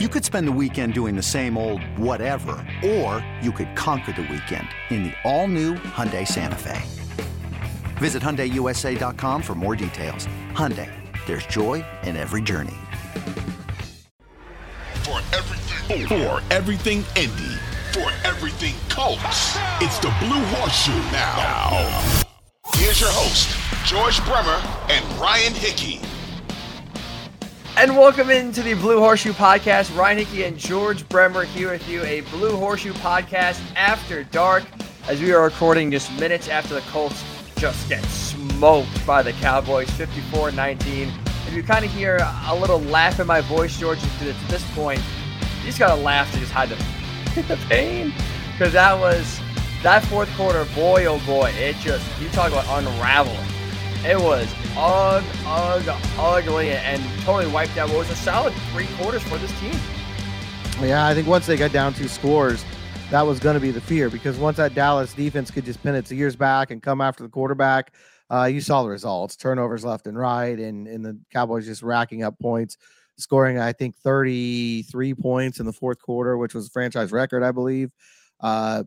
[0.00, 4.22] You could spend the weekend doing the same old whatever, or you could conquer the
[4.22, 6.82] weekend in the all-new Hyundai Santa Fe.
[7.98, 10.26] Visit HyundaiUSA.com for more details.
[10.50, 10.90] Hyundai,
[11.26, 12.74] there's joy in every journey.
[15.04, 17.54] For everything, for everything Indy,
[17.92, 21.70] for everything Colts, it's the Blue Horseshoe now.
[21.70, 22.24] now.
[22.72, 23.56] Here's your host,
[23.86, 26.00] George Bremer and Ryan Hickey.
[27.76, 29.96] And welcome into the Blue Horseshoe Podcast.
[29.98, 32.04] Ryan Hickey and George Bremer here with you.
[32.04, 34.62] A Blue Horseshoe Podcast after dark
[35.08, 37.24] as we are recording just minutes after the Colts
[37.56, 41.12] just get smoked by the Cowboys 54 19.
[41.48, 45.00] If you kind of hear a little laugh in my voice, George, at this point,
[45.58, 48.14] you just got to laugh to just hide the, the pain
[48.52, 49.40] because that was
[49.82, 53.53] that fourth quarter, boy, oh boy, it just, you talk about unraveling.
[54.06, 55.82] It was ug, ug,
[56.18, 59.72] ugly, and totally wiped out what was a solid three quarters for this team.
[60.82, 62.66] Yeah, I think once they got down two scores,
[63.10, 65.94] that was going to be the fear because once that Dallas defense could just pin
[65.94, 67.94] its ears back and come after the quarterback,
[68.30, 72.22] uh, you saw the results turnovers left and right, and, and the Cowboys just racking
[72.22, 72.76] up points,
[73.16, 77.52] scoring, I think, 33 points in the fourth quarter, which was a franchise record, I
[77.52, 77.90] believe.
[78.38, 78.84] Uh,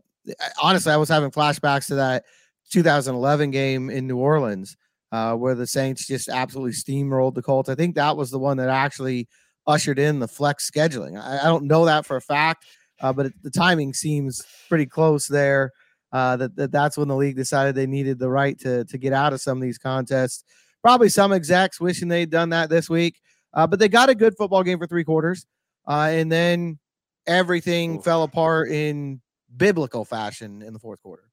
[0.62, 2.24] honestly, I was having flashbacks to that
[2.70, 4.76] 2011 game in New Orleans
[5.12, 7.68] uh, where the Saints just absolutely steamrolled the Colts.
[7.68, 9.28] I think that was the one that actually
[9.66, 11.20] ushered in the flex scheduling.
[11.20, 12.64] I, I don't know that for a fact,
[13.00, 15.72] uh, but it, the timing seems pretty close there.
[16.10, 19.12] Uh, that, that that's when the league decided they needed the right to to get
[19.12, 20.42] out of some of these contests.
[20.82, 23.20] Probably some execs wishing they'd done that this week,
[23.52, 25.44] uh, but they got a good football game for three quarters,
[25.86, 26.78] uh, and then
[27.26, 29.20] everything fell apart in
[29.54, 31.24] biblical fashion in the fourth quarter.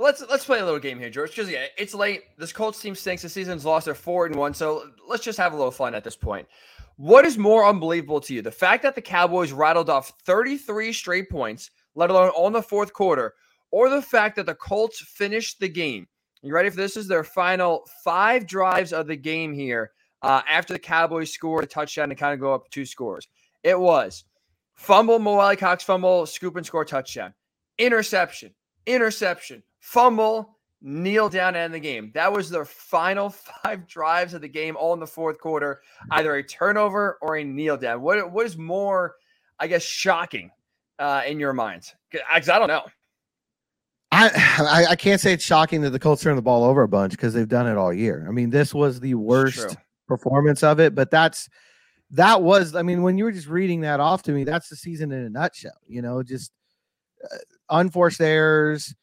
[0.00, 1.30] Let's let's play a little game here, George.
[1.30, 2.22] Because yeah, it's late.
[2.38, 3.20] This Colts team stinks.
[3.20, 3.84] The season's lost.
[3.84, 4.54] They're four and one.
[4.54, 6.48] So let's just have a little fun at this point.
[6.96, 8.40] What is more unbelievable to you?
[8.40, 12.94] The fact that the Cowboys rattled off 33 straight points, let alone on the fourth
[12.94, 13.34] quarter,
[13.72, 16.08] or the fact that the Colts finished the game.
[16.42, 16.94] You ready for this?
[16.94, 19.90] this is their final five drives of the game here
[20.22, 23.28] uh, after the Cowboys scored a touchdown to kind of go up two scores.
[23.62, 24.24] It was
[24.72, 27.34] fumble, Mo Alie-Cox fumble, scoop and score touchdown,
[27.76, 28.54] interception,
[28.86, 32.10] interception, fumble, kneel down, and end the game.
[32.14, 33.30] That was their final
[33.64, 35.80] five drives of the game, all in the fourth quarter.
[36.10, 38.00] Either a turnover or a kneel down.
[38.02, 39.16] What what is more,
[39.58, 40.50] I guess, shocking
[40.98, 41.94] uh, in your minds?
[42.10, 42.84] Because I don't know.
[44.12, 47.12] I, I can't say it's shocking that the Colts turn the ball over a bunch
[47.12, 48.26] because they've done it all year.
[48.28, 49.76] I mean, this was the worst
[50.08, 51.48] performance of it, but that's
[52.10, 52.74] that was.
[52.74, 55.24] I mean, when you were just reading that off to me, that's the season in
[55.24, 55.78] a nutshell.
[55.86, 56.50] You know, just
[57.24, 57.36] uh,
[57.70, 58.94] unforced errors,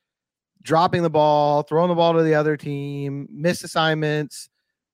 [0.67, 4.49] dropping the ball, throwing the ball to the other team, missed assignments.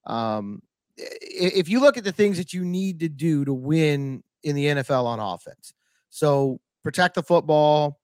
[0.06, 0.62] Um,
[0.96, 4.66] if you look at the things that you need to do to win in the
[4.68, 5.74] NFL on offense,
[6.12, 8.00] so protect the football,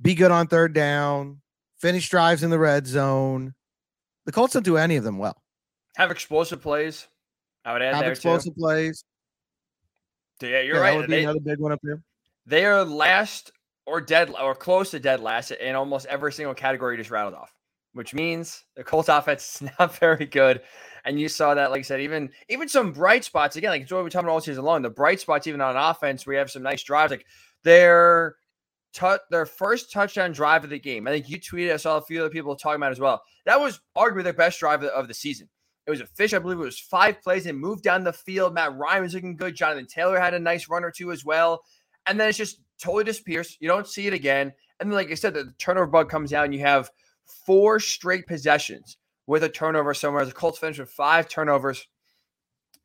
[0.00, 1.40] be good on third down,
[1.76, 3.54] finish drives in the red zone.
[4.24, 5.42] The Colts don't do any of them well.
[5.96, 7.08] Have explosive plays.
[7.64, 8.60] I would add Have there explosive too.
[8.60, 9.04] plays.
[10.40, 10.90] Yeah, you're yeah, right.
[10.92, 12.00] That would be they, another big one up there.
[12.46, 13.50] They are last
[13.86, 17.52] or dead or close to dead last in almost every single category just rattled off,
[17.92, 20.62] which means the Colts offense is not very good.
[21.04, 23.92] And you saw that, like I said, even even some bright spots again, like it's
[23.92, 24.82] what we're talking about all season long.
[24.82, 27.10] The bright spots, even on offense, we have some nice drives.
[27.10, 27.26] Like
[27.62, 28.36] their
[28.94, 31.06] t- their first touchdown drive of the game.
[31.06, 31.74] I think you tweeted.
[31.74, 33.22] I saw a few other people talking about as well.
[33.44, 35.48] That was arguably their best drive of the season.
[35.86, 36.32] It was a fish.
[36.32, 38.54] I believe it was five plays and moved down the field.
[38.54, 39.54] Matt Ryan was looking good.
[39.54, 41.62] Jonathan Taylor had a nice run or two as well.
[42.06, 43.56] And then it's just totally disappears.
[43.60, 44.52] You don't see it again.
[44.80, 46.90] And then, like I said, the turnover bug comes out, you have
[47.46, 48.96] four straight possessions
[49.26, 50.24] with a turnover somewhere.
[50.24, 51.86] The Colts finish with five turnovers.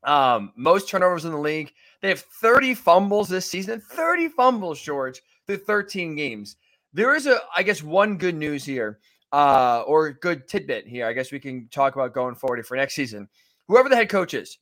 [0.04, 1.74] Um, most turnovers in the league.
[2.02, 3.82] They have 30 fumbles this season.
[3.82, 6.56] 30 fumbles, George, through 13 games.
[6.94, 9.00] There is a, I guess, one good news here,
[9.32, 11.06] uh, or good tidbit here.
[11.06, 13.28] I guess we can talk about going forward for next season.
[13.68, 14.58] Whoever the head coach is,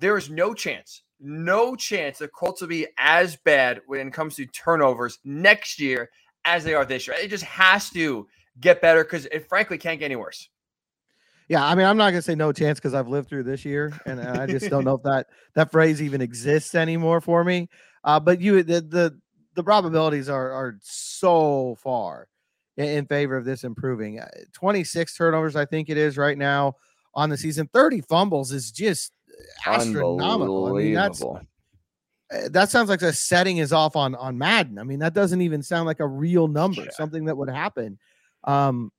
[0.00, 4.36] there is no chance no chance the Colts will be as bad when it comes
[4.36, 6.10] to turnovers next year
[6.44, 7.16] as they are this year.
[7.18, 8.26] It just has to
[8.60, 10.48] get better because it frankly can't get any worse.
[11.48, 13.98] Yeah, I mean, I'm not gonna say no chance because I've lived through this year,
[14.04, 17.68] and I just don't know if that that phrase even exists anymore for me.
[18.04, 19.18] Uh, but you, the the
[19.54, 22.28] the probabilities are are so far
[22.76, 24.20] in, in favor of this improving.
[24.20, 26.74] Uh, 26 turnovers, I think it is right now
[27.14, 27.68] on the season.
[27.72, 29.12] 30 fumbles is just
[29.66, 30.76] astronomical.
[30.76, 31.22] I mean, that's
[32.30, 34.78] eh, that sounds like the setting is off on on Madden.
[34.78, 36.90] I mean, that doesn't even sound like a real number, yeah.
[36.92, 37.98] something that would happen.
[38.44, 38.92] Um,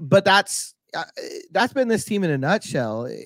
[0.00, 1.04] but that's uh,
[1.50, 3.06] that's been this team in a nutshell.
[3.06, 3.24] Eh,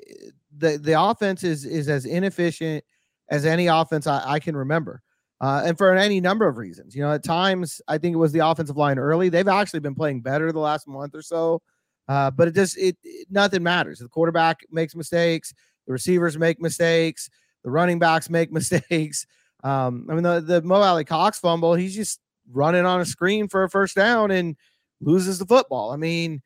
[0.56, 2.84] the the offense is is as inefficient
[3.28, 5.02] as any offense I, I can remember.
[5.40, 6.94] Uh, and for any number of reasons.
[6.94, 9.28] You know, at times I think it was the offensive line early.
[9.28, 11.60] They've actually been playing better the last month or so.
[12.08, 13.98] Uh, but it just it, it, nothing matters.
[13.98, 15.52] The quarterback makes mistakes,
[15.86, 17.28] the receivers make mistakes,
[17.64, 19.26] the running backs make mistakes.
[19.64, 22.20] Um, I mean the the Mo Alie-Cox fumble, he's just
[22.50, 24.56] running on a screen for a first down and
[25.00, 25.92] loses the football.
[25.92, 26.42] I mean,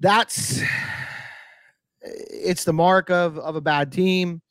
[0.00, 0.62] that's
[2.02, 4.42] it's the mark of of a bad team.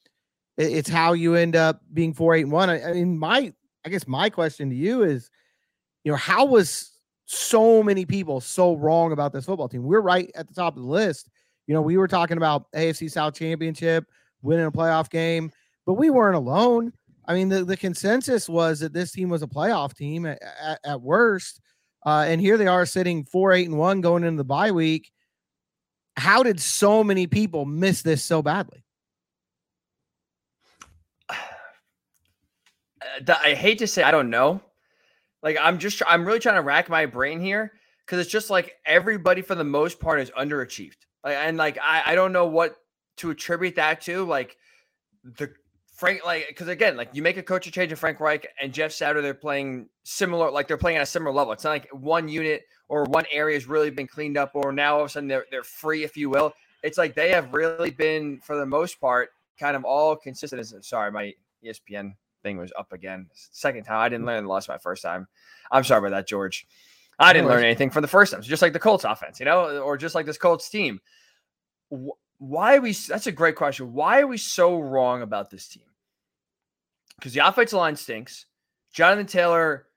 [0.58, 2.70] It's how you end up being four eight and one.
[2.70, 3.54] I, I mean, my
[3.86, 5.30] I guess my question to you is,
[6.04, 6.92] you know, how was
[7.26, 9.84] so many people so wrong about this football team?
[9.84, 11.30] We're right at the top of the list.
[11.68, 14.06] You know, we were talking about AFC South Championship,
[14.42, 15.52] winning a playoff game,
[15.86, 16.94] but we weren't alone.
[17.28, 20.80] I mean, the, the consensus was that this team was a playoff team at, at,
[20.86, 21.60] at worst.
[22.06, 25.12] Uh, and here they are sitting four, eight, and one going into the bye week.
[26.18, 28.84] How did so many people miss this so badly?
[33.28, 34.62] I hate to say I don't know.
[35.42, 37.74] Like I'm just I'm really trying to rack my brain here
[38.06, 41.05] because it's just like everybody for the most part is underachieved.
[41.26, 42.76] Like and like I I don't know what
[43.18, 44.24] to attribute that to.
[44.24, 44.56] Like
[45.24, 45.52] the
[45.96, 48.92] Frank like because again like you make a coach change in Frank Reich and Jeff
[48.92, 51.52] Saturday they're playing similar like they're playing at a similar level.
[51.52, 54.96] It's not like one unit or one area has really been cleaned up or now
[54.96, 56.54] all of a sudden they're they're free if you will.
[56.84, 59.30] It's like they have really been for the most part
[59.60, 60.62] kind of all consistent.
[60.62, 61.34] Uh, sorry, my
[61.64, 62.14] ESPN
[62.44, 63.28] thing was up again.
[63.34, 63.98] Second time.
[63.98, 65.28] I didn't learn the loss my first time.
[65.72, 66.68] I'm sorry about that, George.
[67.20, 68.44] I didn't learn anything from the first time.
[68.44, 71.00] So just like the Colts offense, you know, or just like this Colts team.
[72.38, 72.92] Why are we?
[72.92, 73.94] That's a great question.
[73.94, 75.84] Why are we so wrong about this team?
[77.18, 78.46] Because the offensive line stinks.
[78.92, 79.88] Jonathan Taylor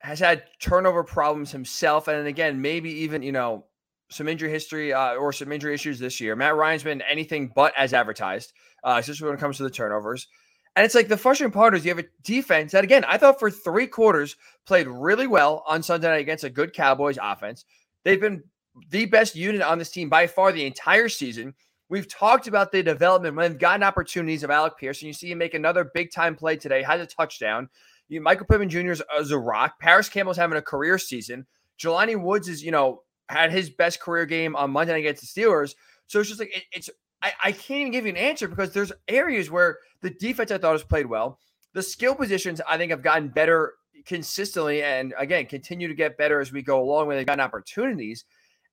[0.00, 3.64] has had turnover problems himself, and again, maybe even you know
[4.10, 6.36] some injury history uh, or some injury issues this year.
[6.36, 8.52] Matt Ryan's been anything but as advertised,
[8.84, 10.28] uh, especially when it comes to the turnovers.
[10.76, 13.38] And it's like the frustrating part is you have a defense that, again, I thought
[13.38, 14.36] for three quarters
[14.66, 17.64] played really well on Sunday night against a good Cowboys offense.
[18.02, 18.42] They've been
[18.90, 21.54] the best unit on this team by far the entire season.
[21.88, 25.38] We've talked about the development when they've gotten opportunities of Alec and you see him
[25.38, 27.68] make another big time play today, has a touchdown.
[28.08, 29.02] You, Michael Pittman Jr.
[29.18, 29.78] is a rock.
[29.78, 31.46] Parris Campbell's having a career season.
[31.78, 35.40] Jelani Woods is, you know, had his best career game on Monday night against the
[35.40, 35.74] Steelers.
[36.06, 36.90] So it's just like it, it's
[37.24, 40.58] I, I can't even give you an answer because there's areas where the defense I
[40.58, 41.38] thought has played well.
[41.72, 43.74] The skill positions I think have gotten better
[44.04, 48.26] consistently, and again continue to get better as we go along when they've gotten opportunities.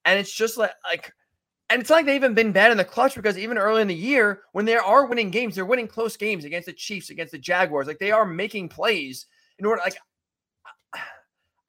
[0.03, 1.13] And it's just like like,
[1.69, 3.95] and it's like they've even been bad in the clutch because even early in the
[3.95, 7.37] year when they are winning games, they're winning close games against the Chiefs, against the
[7.39, 7.87] Jaguars.
[7.87, 9.27] Like they are making plays
[9.59, 9.81] in order.
[9.81, 9.97] Like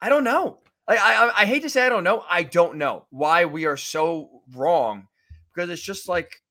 [0.01, 0.59] I don't know.
[0.89, 2.25] Like I I hate to say I don't know.
[2.29, 5.07] I don't know why we are so wrong
[5.53, 6.42] because it's just like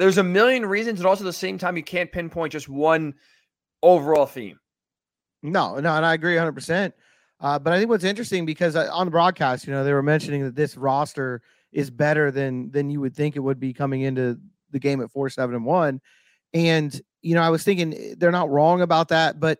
[0.00, 3.14] there's a million reasons, and also at the same time, you can't pinpoint just one
[3.82, 4.58] overall theme.
[5.42, 6.92] No, no, and I agree 100.
[7.40, 10.42] Uh, But I think what's interesting because on the broadcast, you know, they were mentioning
[10.44, 11.42] that this roster
[11.72, 14.38] is better than than you would think it would be coming into
[14.70, 16.00] the game at four, seven, and one.
[16.54, 19.58] And you know, I was thinking eh, they're not wrong about that, but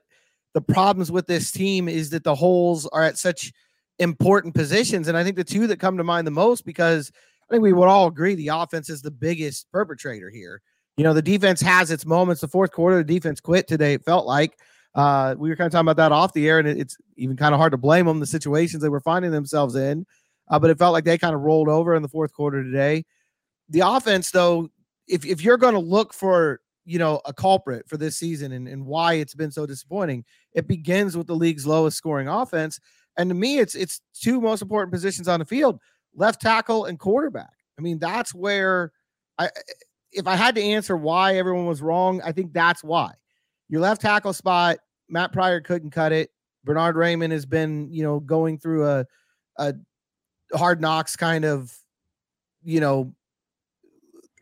[0.54, 3.52] the problems with this team is that the holes are at such
[3.98, 5.06] important positions.
[5.06, 7.12] And I think the two that come to mind the most because
[7.50, 10.62] I think we would all agree the offense is the biggest perpetrator here.
[10.96, 12.40] You know, the defense has its moments.
[12.40, 13.94] The fourth quarter, the defense quit today.
[13.94, 14.56] It felt like
[14.94, 17.52] uh, we were kind of talking about that off the air, and it's even kind
[17.52, 20.06] of hard to blame them the situations they were finding themselves in.
[20.48, 23.04] Uh, but it felt like they kind of rolled over in the fourth quarter today.
[23.68, 24.68] The offense, though,
[25.08, 28.68] if if you're going to look for you know a culprit for this season and,
[28.68, 32.78] and why it's been so disappointing, it begins with the league's lowest scoring offense.
[33.16, 35.80] And to me, it's it's two most important positions on the field
[36.14, 37.52] left tackle and quarterback.
[37.78, 38.92] I mean, that's where
[39.38, 39.50] I
[40.12, 43.12] if I had to answer why everyone was wrong, I think that's why.
[43.68, 46.30] Your left tackle spot, Matt Pryor couldn't cut it.
[46.64, 49.06] Bernhard Raimann has been, you know, going through a
[49.56, 49.74] a
[50.54, 51.72] hard knocks kind of,
[52.62, 53.14] you know,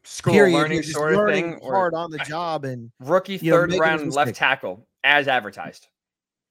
[0.05, 0.55] school period.
[0.55, 4.87] learning sort of thing, hard on the job and rookie third know, round left tackle
[5.05, 5.89] as advertised.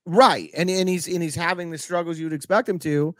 [0.05, 3.13] Right, and and he's and he's having the struggles you would expect him to,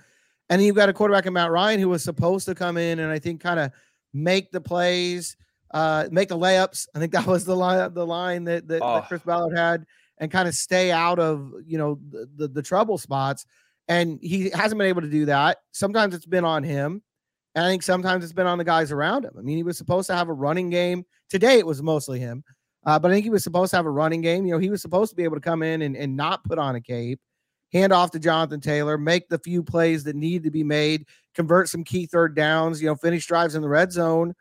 [0.50, 3.00] and then you've got a quarterback in Matt Ryan who was supposed to come in
[3.00, 3.72] and I think kind of
[4.14, 5.36] make the plays,
[5.74, 6.88] uh, make the layups.
[6.96, 8.96] I think that was the line, the line that, that, oh.
[8.96, 9.86] that Chris Ballard had,
[10.20, 13.46] and kind of stay out of you know the, the, the trouble spots.
[13.90, 15.60] And he hasn't been able to do that.
[15.72, 17.02] Sometimes it's been on him,
[17.56, 19.34] and I think sometimes it's been on the guys around him.
[19.38, 21.58] I mean, he was supposed to have a running game today.
[21.58, 22.44] It was mostly him,
[22.86, 24.46] uh, but I think he was supposed to have a running game.
[24.46, 26.58] You know, he was supposed to be able to come in and, and not put
[26.58, 27.20] on a cape
[27.74, 31.06] hand off to Jonathan Taylor, make the few plays that need to be made,
[31.36, 34.34] convert some key third downs, you know, finish drives in the red zone.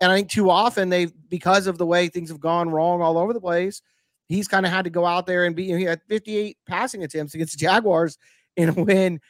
[0.00, 3.18] And I think too often they, because of the way things have gone wrong all
[3.18, 3.82] over the place,
[4.28, 5.64] he's kind of had to go out there and be.
[5.64, 8.16] You know, he had 58 passing attempts against the Jaguars
[8.56, 9.20] in a win.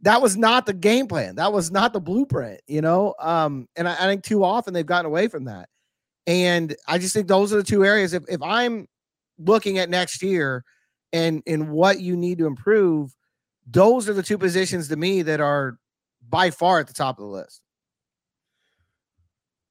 [0.00, 1.36] That was not the game plan.
[1.36, 3.14] That was not the blueprint, you know.
[3.18, 5.68] Um, and I, I think too often they've gotten away from that.
[6.26, 8.12] And I just think those are the two areas.
[8.14, 8.86] If if I'm
[9.38, 10.64] looking at next year
[11.14, 13.16] and and what you need to improve,
[13.66, 15.78] those are the two positions to me that are
[16.28, 17.62] by far at the top of the list.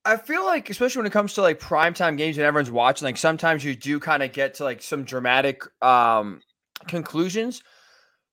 [0.06, 3.18] I feel like, especially when it comes to like primetime games and everyone's watching, like
[3.18, 6.42] sometimes you do kind of get to like some dramatic um
[6.88, 7.62] conclusions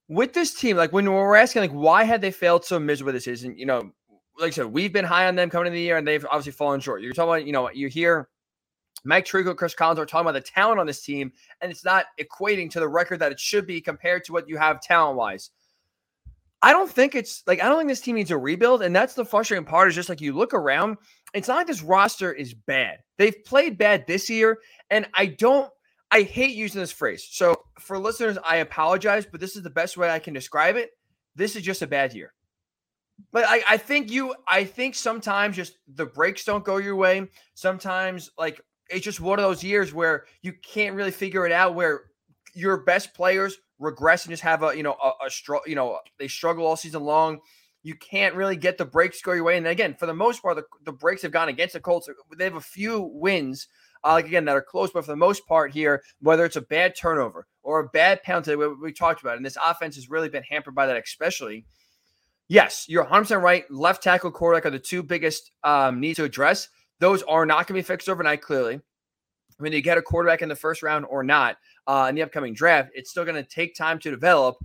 [0.08, 0.76] with this team.
[0.76, 3.58] Like when we're asking, like, why had they failed so miserably this season?
[3.58, 3.92] You know,
[4.38, 6.52] like I said, we've been high on them coming into the year and they've obviously
[6.52, 7.02] fallen short.
[7.02, 8.28] You're talking about, you know, you hear
[9.04, 12.06] Mike Tirico, Chris Collins are talking about the talent on this team, and it's not
[12.20, 15.50] equating to the record that it should be compared to what you have talent wise.
[16.62, 19.14] I don't think it's like I don't think this team needs a rebuild, and that's
[19.14, 19.88] the frustrating part.
[19.88, 20.98] Is just like you look around,
[21.32, 22.98] it's not like this roster is bad.
[23.16, 24.58] They've played bad this year,
[24.90, 25.70] and I don't.
[26.10, 27.26] I hate using this phrase.
[27.30, 30.90] So for listeners, I apologize, but this is the best way I can describe it.
[31.36, 32.34] This is just a bad year.
[33.32, 37.28] But I, I think you, I think sometimes just the breaks don't go your way.
[37.54, 38.60] Sometimes like
[38.90, 41.74] it's just one of those years where you can't really figure it out.
[41.74, 42.02] Where
[42.54, 45.68] your best players regress and just have a you know a, a struggle.
[45.68, 47.40] You know they struggle all season long.
[47.82, 49.56] You can't really get the breaks go your way.
[49.56, 52.10] And again, for the most part, the, the breaks have gone against the Colts.
[52.36, 53.68] They have a few wins,
[54.04, 56.60] uh, like again, that are close, but for the most part here, whether it's a
[56.60, 60.28] bad turnover or a bad penalty, we, we talked about, and this offense has really
[60.28, 61.64] been hampered by that, especially.
[62.48, 63.64] Yes, you're 100% right.
[63.70, 66.68] Left tackle, quarterback are the two biggest um, needs to address.
[67.00, 68.80] Those are not going to be fixed overnight, clearly.
[69.58, 72.54] When you get a quarterback in the first round or not uh, in the upcoming
[72.54, 74.56] draft, it's still going to take time to develop.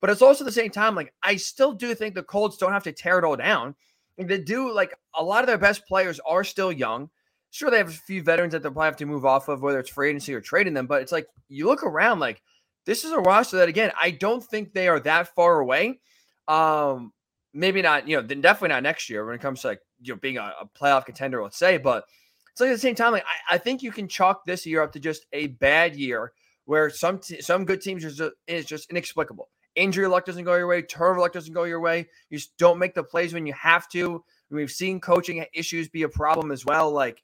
[0.00, 2.84] But it's also the same time, like, I still do think the Colts don't have
[2.84, 3.74] to tear it all down.
[4.18, 7.08] They do, like, a lot of their best players are still young.
[7.50, 9.78] Sure, they have a few veterans that they'll probably have to move off of, whether
[9.78, 10.86] it's free agency or trading them.
[10.86, 12.42] But it's like, you look around, like,
[12.84, 16.00] this is a roster that, again, I don't think they are that far away.
[16.48, 17.12] Um,
[17.54, 20.14] maybe not, you know, then definitely not next year when it comes to like you
[20.14, 21.78] know being a, a playoff contender, let's say.
[21.78, 22.04] But
[22.50, 24.82] it's like at the same time, like I, I, think you can chalk this year
[24.82, 26.32] up to just a bad year
[26.66, 29.48] where some some good teams is just, is just inexplicable.
[29.74, 32.08] Injury luck doesn't go your way, turnover luck doesn't go your way.
[32.30, 34.24] You just don't make the plays when you have to.
[34.50, 36.92] We've seen coaching issues be a problem as well.
[36.92, 37.22] Like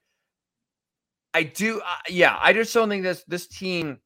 [1.32, 4.00] I do, uh, yeah, I just don't think this this team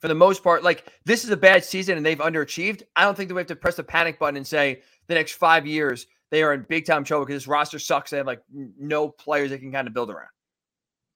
[0.00, 2.82] for the most part, like this is a bad season and they've underachieved.
[2.96, 5.34] I don't think that we have to press the panic button and say the next
[5.34, 8.10] five years they are in big time trouble because this roster sucks.
[8.10, 10.30] They have like no players they can kind of build around.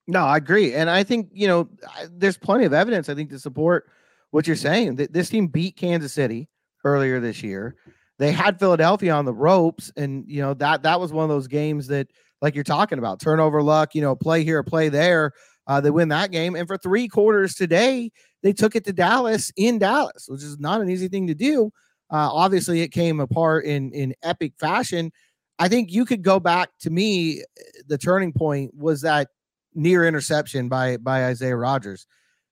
[0.07, 1.69] No, I agree, and I think you know
[2.13, 3.91] there's plenty of evidence I think to support
[4.31, 4.97] what you're saying.
[4.97, 6.49] That this team beat Kansas City
[6.85, 7.75] earlier this year.
[8.19, 11.49] They had Philadelphia on the ropes, and you know that that was one of those
[11.49, 12.09] games that,
[12.43, 13.95] like you're talking about, turnover luck.
[13.95, 15.33] You know, play here, play there.
[15.67, 19.51] Uh, they win that game, and for three quarters today, they took it to Dallas
[19.57, 21.73] in Dallas, which is not an easy thing to do.
[22.11, 25.13] Uh, obviously, it came apart in in epic fashion.
[25.59, 27.43] I think you could go back to me.
[27.89, 29.29] The turning point was that
[29.75, 32.07] near interception by by Isaiah Rodgers,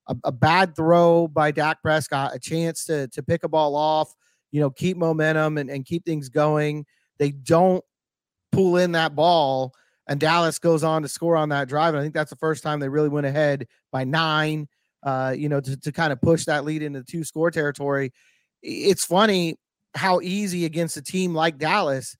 [0.08, 4.12] a, a bad throw by Dak Prescott, a chance to to pick a ball off,
[4.50, 6.84] you know, keep momentum and, and keep things going.
[7.18, 7.84] They don't
[8.50, 9.72] pull in that ball,
[10.08, 11.94] and Dallas goes on to score on that drive.
[11.94, 14.68] And I think that's the first time they really went ahead by nine
[15.04, 18.12] uh, you know, to, to kind of push that lead into two score territory.
[18.64, 19.56] It's funny
[19.94, 22.16] how easy against a team like Dallas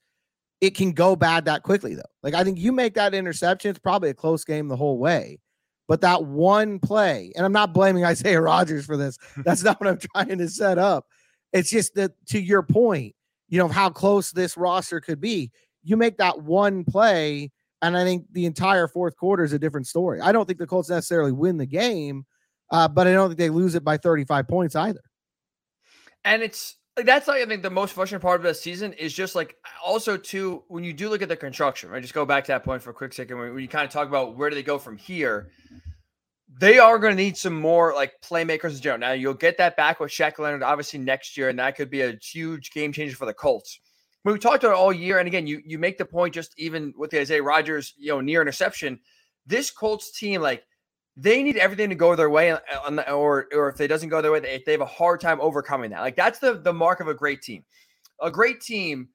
[0.61, 2.01] it can go bad that quickly, though.
[2.23, 5.39] Like, I think you make that interception, it's probably a close game the whole way.
[5.87, 9.17] But that one play, and I'm not blaming Isaiah Rodgers for this.
[9.37, 11.05] That's not what I'm trying to set up.
[11.53, 13.15] It's just that to your point,
[13.47, 15.51] you know, how close this roster could be.
[15.83, 19.87] You make that one play, and I think the entire fourth quarter is a different
[19.87, 20.19] story.
[20.19, 22.25] I don't think the Colts necessarily win the game,
[22.71, 25.01] uh, but I don't think they lose it by 35 points either.
[26.25, 29.13] And it's like that's like I think the most frustrating part of the season is
[29.13, 29.55] just like
[29.85, 32.01] also too when you do look at the construction, right?
[32.01, 34.07] Just go back to that point for a quick second when, you kind of talk
[34.07, 35.51] about where do they go from here.
[36.57, 38.99] They are going to need some more like playmakers in general.
[38.99, 42.01] Now you'll get that back with Shaq Leonard obviously next year, and that could be
[42.01, 43.79] a huge game changer for the Colts.
[44.23, 46.53] But we talked about it all year, and again, you you make the point just
[46.57, 48.99] even with the Isaiah Rodgers, you know, near interception.
[49.45, 50.63] This Colts team, like
[51.17, 54.21] they need everything to go their way, uh, the, or or if it doesn't go
[54.21, 56.01] their way, they, they have a hard time overcoming that.
[56.01, 57.63] Like that's the the mark of a great team.
[58.21, 59.09] A great team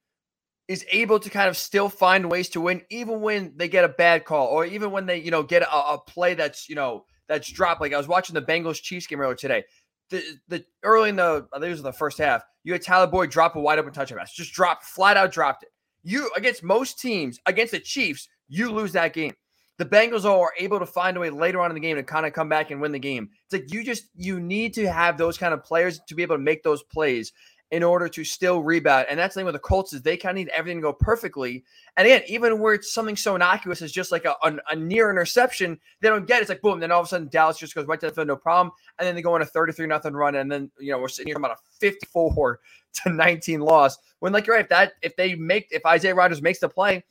[0.68, 3.88] is able to kind of still find ways to win, even when they get a
[3.88, 7.04] bad call, or even when they you know get a, a play that's you know
[7.28, 7.80] that's dropped.
[7.80, 9.64] Like I was watching the Bengals Chiefs game earlier today.
[10.08, 13.06] The the early in the I think it was the first half, you had Tyler
[13.06, 15.70] Boyd drop a wide open touchdown pass, just dropped flat out dropped it.
[16.02, 19.34] You against most teams against the Chiefs, you lose that game.
[19.80, 22.26] The Bengals are able to find a way later on in the game to kind
[22.26, 23.30] of come back and win the game.
[23.46, 26.36] It's like you just you need to have those kind of players to be able
[26.36, 27.32] to make those plays
[27.70, 29.06] in order to still rebound.
[29.08, 30.92] And that's the thing with the Colts is they kind of need everything to go
[30.92, 31.64] perfectly.
[31.96, 35.08] And again, even where it's something so innocuous as just like a, a, a, near
[35.08, 36.40] interception, they don't get it.
[36.42, 38.26] It's like boom, then all of a sudden Dallas just goes right to the field,
[38.28, 38.72] no problem.
[38.98, 41.28] And then they go on a 33 nothing run, and then you know we're sitting
[41.28, 42.60] here about a 54
[43.04, 43.96] to 19 loss.
[44.18, 47.02] When like you're right, if that if they make if Isaiah Rodgers makes the play,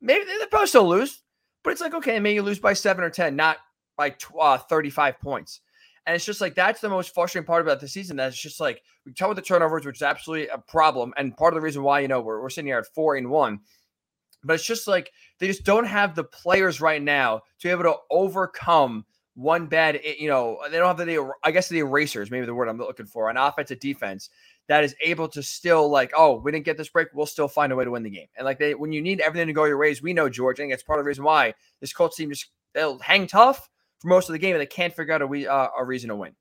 [0.00, 1.22] maybe they're supposed to lose.
[1.62, 3.58] But it's like okay, maybe you lose by seven or ten, not
[3.96, 5.60] by uh, 35 points.
[6.06, 8.16] And it's just like that's the most frustrating part about the season.
[8.16, 11.54] That's just like we talk about the turnovers, which is absolutely a problem, and part
[11.54, 13.60] of the reason why you know we're, we're sitting here at four and one.
[14.42, 17.84] But it's just like they just don't have the players right now to be able
[17.84, 19.04] to overcome
[19.34, 20.00] one bad.
[20.02, 22.78] Eh, you know, they don't have the I guess the erasers, maybe the word I'm
[22.78, 24.28] looking for, an offensive defense
[24.68, 27.72] that is able to still like, oh, we didn't get this break, we'll still find
[27.72, 28.28] a way to win the game.
[28.36, 30.58] And like they, when you need everything to go your ways, we know George.
[30.58, 33.68] I think it's part of the reason why this Colts team just they'll hang tough
[34.00, 36.16] for most of the game, and they can't figure out a, uh, a reason to
[36.16, 36.34] win.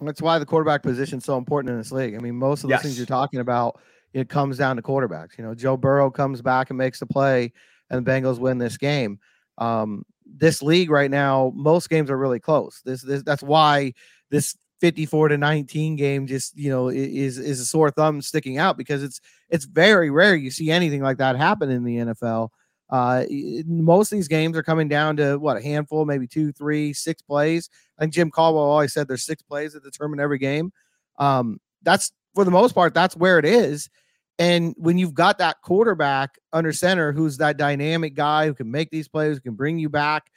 [0.00, 2.14] That's why the quarterback position is so important in this league.
[2.14, 2.82] I mean, most of the yes.
[2.82, 3.80] things you're talking about,
[4.12, 5.36] it comes down to quarterbacks.
[5.36, 7.52] You know, Joe Burrow comes back and makes the play,
[7.90, 9.18] and the Bengals win this game.
[9.58, 12.80] Um, this league right now, most games are really close.
[12.84, 13.94] This, this that's why
[14.30, 18.76] this 54 to 19 game just you know is is a sore thumb sticking out
[18.76, 22.50] because it's it's very rare you see anything like that happen in the NFL.
[22.90, 23.24] Uh,
[23.66, 27.20] most of these games are coming down to what a handful, maybe two, three, six
[27.20, 27.68] plays.
[27.98, 30.72] I think Jim Caldwell always said there's six plays that determine every game.
[31.18, 33.90] Um, that's for the most part, that's where it is.
[34.38, 38.90] And when you've got that quarterback under center who's that dynamic guy who can make
[38.90, 40.30] these plays, who can bring you back,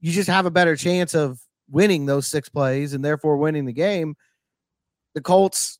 [0.00, 1.40] you just have a better chance of
[1.70, 4.16] winning those six plays and therefore winning the game.
[5.14, 5.78] The Colts,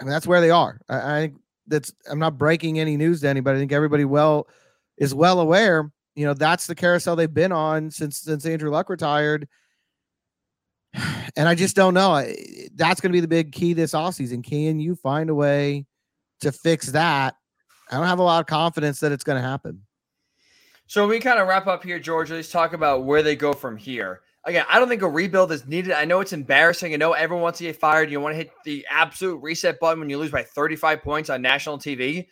[0.00, 0.80] I mean, that's where they are.
[0.88, 3.58] I, think that's I'm not breaking any news to anybody.
[3.58, 4.48] I think everybody well
[4.96, 8.90] is well aware, you know, that's the carousel they've been on since since Andrew Luck
[8.90, 9.46] retired.
[11.36, 12.26] And I just don't know.
[12.74, 14.42] That's going to be the big key this offseason.
[14.42, 15.84] Can you find a way
[16.40, 17.36] to fix that?
[17.90, 19.82] I don't have a lot of confidence that it's going to happen.
[20.86, 22.30] So we kind of wrap up here, George.
[22.30, 24.22] Let's talk about where they go from here.
[24.44, 25.92] Again, I don't think a rebuild is needed.
[25.92, 26.94] I know it's embarrassing.
[26.94, 28.10] I know everyone wants to get fired.
[28.10, 31.42] You want to hit the absolute reset button when you lose by 35 points on
[31.42, 32.28] national TV.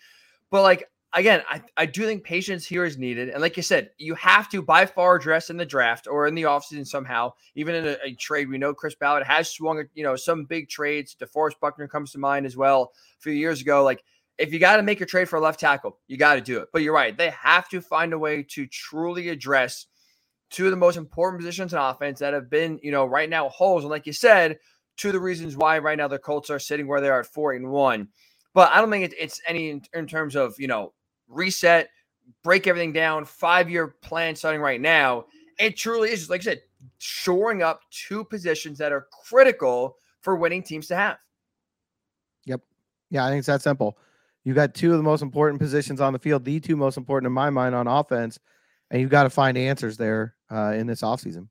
[0.50, 3.30] But like again, I, I do think patience here is needed.
[3.30, 6.34] And like you said, you have to by far address in the draft or in
[6.34, 8.48] the offseason somehow, even in a, a, trade.
[8.48, 11.16] We know Chris Ballard has swung, you know, some big trades.
[11.18, 13.82] DeForest Buckner comes to mind as well a few years ago.
[13.82, 14.04] Like,
[14.38, 16.58] if you got to make a trade for a left tackle, you got to do
[16.58, 16.68] it.
[16.72, 17.16] But you're right.
[17.16, 19.86] They have to find a way to truly address
[20.50, 23.48] two of the most important positions in offense that have been, you know, right now
[23.48, 23.82] holes.
[23.82, 24.58] And like you said,
[24.96, 27.26] two of the reasons why right now the Colts are sitting where they are at
[27.26, 28.08] four and one.
[28.54, 30.92] But I don't think it's any in, in terms of, you know,
[31.28, 31.90] reset,
[32.42, 35.26] break everything down, five year plan starting right now.
[35.58, 36.60] It truly is, just, like I said,
[36.98, 41.18] shoring up two positions that are critical for winning teams to have.
[42.44, 42.60] Yep.
[43.10, 43.98] Yeah, I think it's that simple.
[44.44, 47.26] You got two of the most important positions on the field, the two most important
[47.26, 48.38] in my mind on offense,
[48.90, 51.48] and you've got to find answers there uh, in this offseason.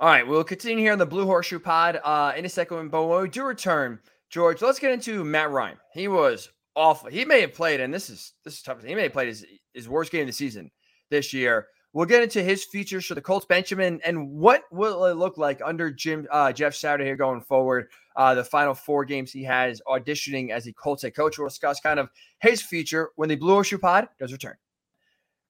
[0.00, 2.92] All right, we'll continue here on the Blue Horseshoe Pod uh, in a second.
[2.92, 3.98] When we do return,
[4.30, 5.76] George, let's get into Matt Ryan.
[5.92, 7.10] He was awful.
[7.10, 8.82] He may have played, and this is this is tough.
[8.84, 10.70] He may have played his, his worst game of the season
[11.10, 11.66] this year.
[11.92, 15.60] We'll get into his features for the Colts Benjamin and what will it look like
[15.64, 17.88] under Jim uh, Jeff Saturday here going forward.
[18.14, 21.38] Uh, the final four games he has auditioning as a Colts head coach.
[21.38, 22.08] We'll discuss kind of
[22.40, 24.54] his future when the Blue Horseshoe Pod does return.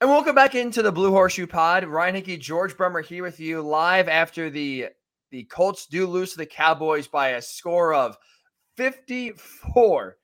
[0.00, 1.82] And welcome back into the Blue Horseshoe Pod.
[1.82, 4.90] Ryan Hickey, George Bremer here with you live after the
[5.32, 8.16] the Colts do lose to the Cowboys by a score of
[8.76, 10.16] 54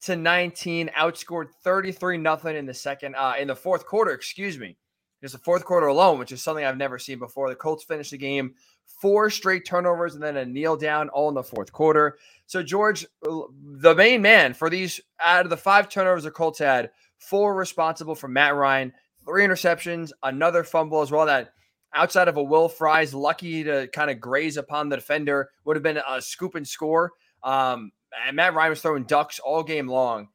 [0.00, 4.76] to 19, outscored 33 nothing in the second uh in the fourth quarter, excuse me.
[5.22, 7.48] Just the fourth quarter alone, which is something I've never seen before.
[7.48, 8.54] The Colts finished the game
[9.00, 12.18] four straight turnovers and then a kneel down all in the fourth quarter.
[12.46, 16.90] So George, the main man for these out of the five turnovers the Colts had,
[17.18, 18.92] four responsible for Matt Ryan,
[19.30, 21.26] three interceptions, another fumble as well.
[21.26, 21.52] That
[21.94, 25.84] outside of a Will Fries lucky to kind of graze upon the defender would have
[25.84, 27.12] been a scoop and score.
[27.44, 27.92] Um,
[28.26, 30.28] and Matt Ryan was throwing ducks all game long.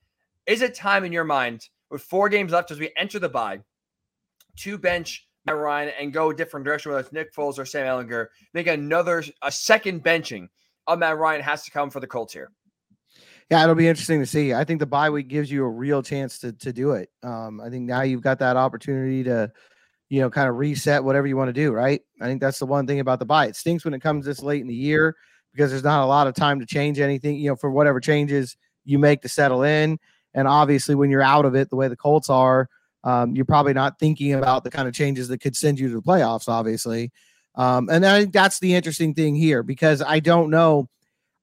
[0.45, 3.59] Is it time in your mind, with four games left as we enter the bye,
[4.59, 7.85] to bench Matt Ryan and go a different direction, whether it's Nick Foles or Sam
[7.85, 10.47] Ehlinger, make another a second benching
[10.87, 12.51] of Matt Ryan has to come for the Colts here.
[13.49, 14.53] Yeah, it'll be interesting to see.
[14.53, 17.09] I think the bye week gives you a real chance to to do it.
[17.23, 19.51] Um, I think now you've got that opportunity to,
[20.09, 21.71] you know, kind of reset whatever you want to do.
[21.71, 22.01] Right.
[22.21, 23.45] I think that's the one thing about the bye.
[23.47, 25.15] It stinks when it comes this late in the year
[25.53, 28.57] because there's not a lot of time to change anything, you know, for whatever changes
[28.83, 29.99] you make to settle in.
[30.33, 32.67] And obviously, when you're out of it, the way the Colts are,
[33.03, 35.95] um, you're probably not thinking about the kind of changes that could send you to
[35.95, 37.11] the playoffs, obviously.
[37.53, 40.89] Um, and I think that's the interesting thing here because I don't know.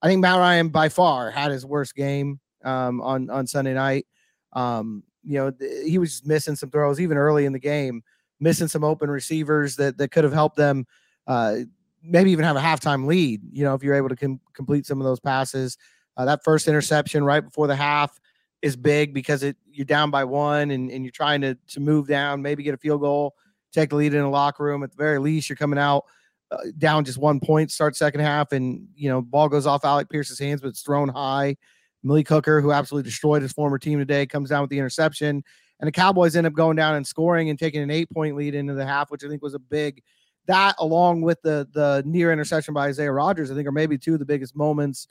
[0.02, 4.06] I think Matt Ryan by far had his worst game um, on on Sunday night.
[4.52, 8.02] Um, you know, th- he was missing some throws even early in the game,
[8.40, 10.86] missing some open receivers that that could have helped them.
[11.26, 11.58] Uh,
[12.02, 13.40] maybe even have a halftime lead.
[13.52, 15.78] You know, if you're able to com- complete some of those passes,
[16.16, 18.18] uh, that first interception right before the half
[18.60, 22.08] is big because it you're down by one and, and you're trying to to move
[22.08, 23.34] down, maybe get a field goal,
[23.72, 24.82] take the lead in the locker room.
[24.82, 26.04] At the very least, you're coming out
[26.52, 30.10] uh, down just one point, start second half, and you know ball goes off Alec
[30.10, 31.56] Pierce's hands, but it's thrown high.
[32.02, 35.42] Malik Hooker, who absolutely destroyed his former team today, comes down with the interception,
[35.80, 38.54] and the Cowboys end up going down and scoring and taking an eight point lead
[38.54, 40.02] into the half, which I think was a big.
[40.46, 44.14] That along with the the near interception by Isaiah Rodgers, I think are maybe two
[44.14, 45.08] of the biggest moments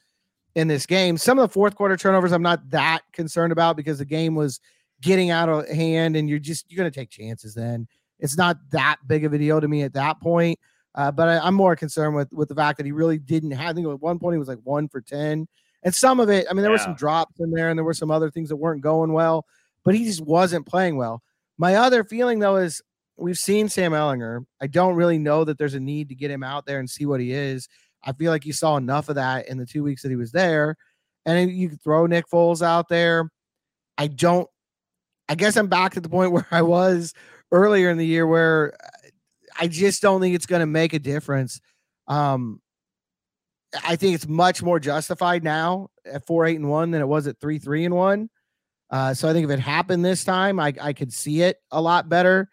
[0.55, 1.17] in this game.
[1.17, 4.59] Some of the fourth quarter turnovers I'm not that concerned about because the game was
[5.01, 7.87] getting out of hand and you're just you're to take chances then.
[8.19, 10.59] It's not that big of a deal to me at that point.
[10.93, 13.69] Uh, but I, am more concerned with with the fact that he really didn't have.
[13.69, 15.47] I think at one point he was like one for ten,
[15.83, 16.47] and some of it.
[16.49, 16.75] I mean, there yeah.
[16.77, 19.45] were some drops in there, and there were some other things that weren't going well,
[19.85, 21.21] but he just wasn't playing well.
[21.57, 22.81] My other feeling though is
[23.17, 24.45] we've seen Sam Ehlinger.
[24.59, 27.05] I don't really know that there's a need to get him out there and see
[27.05, 27.67] what he is.
[28.03, 30.31] I feel like you saw enough of that in the two weeks that he was
[30.31, 30.75] there.
[31.25, 33.29] And you could throw Nick Foles out there.
[33.97, 34.49] I don't,
[35.29, 37.13] I guess I'm back to the point where I was
[37.51, 38.73] earlier in the year where
[39.61, 41.61] I just don't think it's going to make a difference.
[42.07, 42.61] Um,
[43.85, 47.27] I think it's much more justified now at four, eight, and one than it was
[47.27, 48.29] at three, three, and one.
[48.89, 51.81] Uh, so I think if it happened this time, I, I could see it a
[51.81, 52.49] lot better.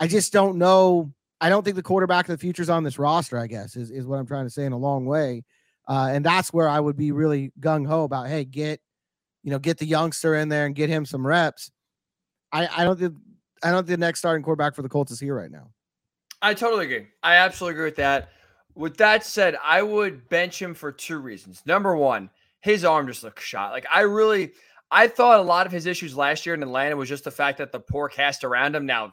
[0.00, 2.98] I just don't know I don't think the quarterback of the future is on this
[2.98, 5.44] roster, I guess, is, is what I'm trying to say in a long way.
[5.88, 8.80] Uh, and that's where I would be really gung ho about, hey, get,
[9.42, 11.70] you know, get the youngster in there and get him some reps.
[12.52, 13.14] I, I don't think
[13.62, 15.70] I don't think the next starting quarterback for the Colts is here right now.
[16.46, 17.08] I totally agree.
[17.24, 18.28] I absolutely agree with that.
[18.76, 21.60] With that said, I would bench him for two reasons.
[21.66, 22.30] Number one,
[22.60, 23.72] his arm just looks shot.
[23.72, 24.52] Like I really
[24.88, 27.58] I thought a lot of his issues last year in Atlanta was just the fact
[27.58, 28.86] that the poor cast around him.
[28.86, 29.12] Now,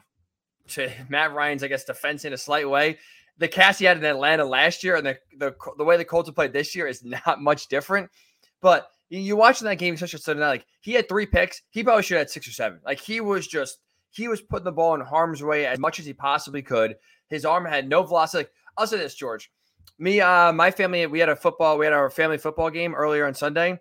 [0.68, 2.98] to Matt Ryan's, I guess, defense in a slight way.
[3.38, 6.28] The cast he had in Atlanta last year and the, the, the way the Colts
[6.28, 8.10] have played this year is not much different.
[8.60, 11.62] But you watching that game, especially Sunday night, like he had three picks.
[11.70, 12.78] He probably should have had six or seven.
[12.84, 13.78] Like he was just,
[14.10, 16.94] he was putting the ball in harm's way as much as he possibly could.
[17.28, 18.44] His arm had no velocity.
[18.44, 19.50] Like, I'll say this, George.
[19.98, 23.26] Me, uh, my family, we had a football, we had our family football game earlier
[23.26, 23.78] on Sunday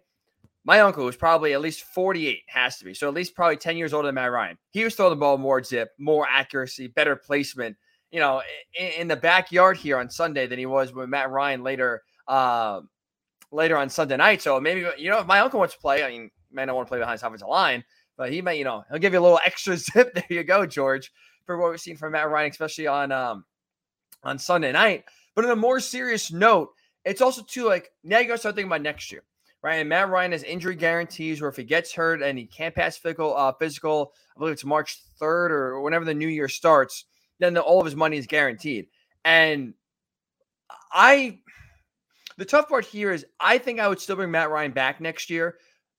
[0.66, 2.94] my uncle was probably at least 48, has to be.
[2.94, 4.58] So at least probably 10 years older than Matt Ryan.
[4.72, 7.76] He was throwing the ball more zip, more accuracy, better placement,
[8.12, 8.42] you know,
[8.80, 12.90] in, in the backyard here on Sunday than he was with Matt Ryan later um,
[13.52, 14.42] later on Sunday night.
[14.42, 16.88] So maybe, you know, if my uncle wants to play, I mean, man, I want
[16.88, 17.84] to play behind his offensive line,
[18.18, 20.14] but he may, you know, he'll give you a little extra zip.
[20.14, 21.12] There you go, George,
[21.46, 23.46] for what we've seen from Matt Ryan, especially on um
[24.24, 25.06] on Sunday night.
[25.36, 26.70] But on a more serious note,
[27.06, 29.24] it's also too like now you got to start thinking about next year
[29.64, 29.76] right?
[29.76, 32.98] And Matt Ryan has injury guarantees where if he gets hurt and he can't pass
[32.98, 37.06] physical, uh, physical, I believe it's March 3rd or whenever the new year starts,
[37.40, 38.88] then the, all of his money is guaranteed.
[39.26, 39.74] And
[40.92, 41.40] I,
[42.38, 45.30] the tough part here is I think I would still bring Matt Ryan back next
[45.30, 45.56] year,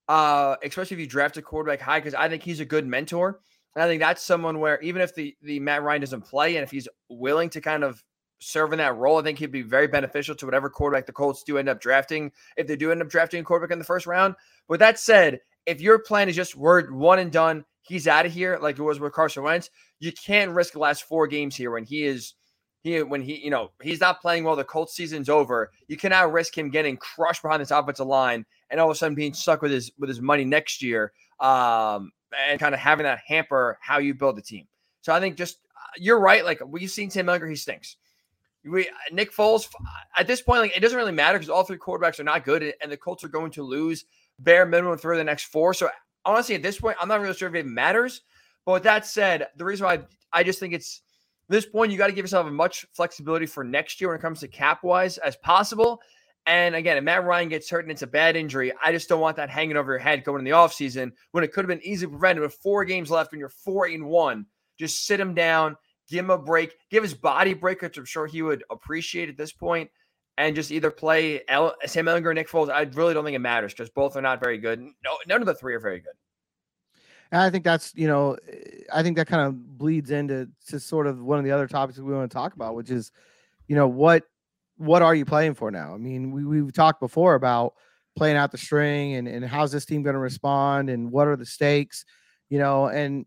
[0.09, 3.41] uh, especially if you draft a quarterback high, because I think he's a good mentor.
[3.75, 6.65] And I think that's someone where even if the the Matt Ryan doesn't play and
[6.65, 8.03] if he's willing to kind of
[8.45, 9.19] serve in that role.
[9.19, 12.31] I think he'd be very beneficial to whatever quarterback the Colts do end up drafting,
[12.57, 14.35] if they do end up drafting a quarterback in the first round.
[14.69, 18.33] With that said, if your plan is just word one and done, he's out of
[18.33, 21.71] here, like it was with Carson Wentz, you can't risk the last four games here
[21.71, 22.35] when he is
[22.83, 24.57] he when he you know he's not playing well.
[24.57, 25.71] The Colts season's over.
[25.89, 29.15] You cannot risk him getting crushed behind this offensive line and all of a sudden
[29.15, 32.13] being stuck with his with his money next year, um,
[32.49, 34.67] and kind of having that hamper how you build the team.
[35.03, 36.45] So I think just uh, you're right.
[36.45, 37.97] Like we've seen Tim Miller, he stinks.
[38.65, 39.69] We Nick Foles
[40.17, 42.75] at this point, like it doesn't really matter because all three quarterbacks are not good,
[42.81, 44.07] and the Colts are going to lose
[44.39, 45.75] bare minimum for the next four.
[45.75, 45.91] So
[46.25, 48.23] honestly, at this point, I'm not really sure if it matters.
[48.65, 50.01] But with that said, the reason why I,
[50.33, 51.03] I just think it's
[51.49, 54.23] this point, you got to give yourself as much flexibility for next year when it
[54.23, 56.01] comes to cap wise as possible.
[56.47, 59.21] And again, if Matt Ryan gets hurt and it's a bad injury, I just don't
[59.21, 61.87] want that hanging over your head going in the offseason when it could have been
[61.87, 64.47] easily prevented with four games left when you're four and one.
[64.79, 65.77] Just sit him down,
[66.09, 69.39] give him a break, give his body break, which I'm sure he would appreciate at
[69.39, 69.91] this point,
[70.37, 72.71] and just either play El- Sam Ehlinger or Nick Foles.
[72.71, 74.81] I really don't think it matters because both are not very good.
[74.81, 76.13] No, none of the three are very good.
[77.33, 78.37] And I think that's you know,
[78.93, 81.99] I think that kind of bleeds into to sort of one of the other topics
[81.99, 83.13] we want to talk about, which is,
[83.67, 84.25] you know, what
[84.77, 85.95] what are you playing for now?
[85.95, 87.75] I mean, we we've talked before about
[88.17, 91.37] playing out the string and and how's this team going to respond and what are
[91.37, 92.05] the stakes,
[92.49, 93.27] you know, and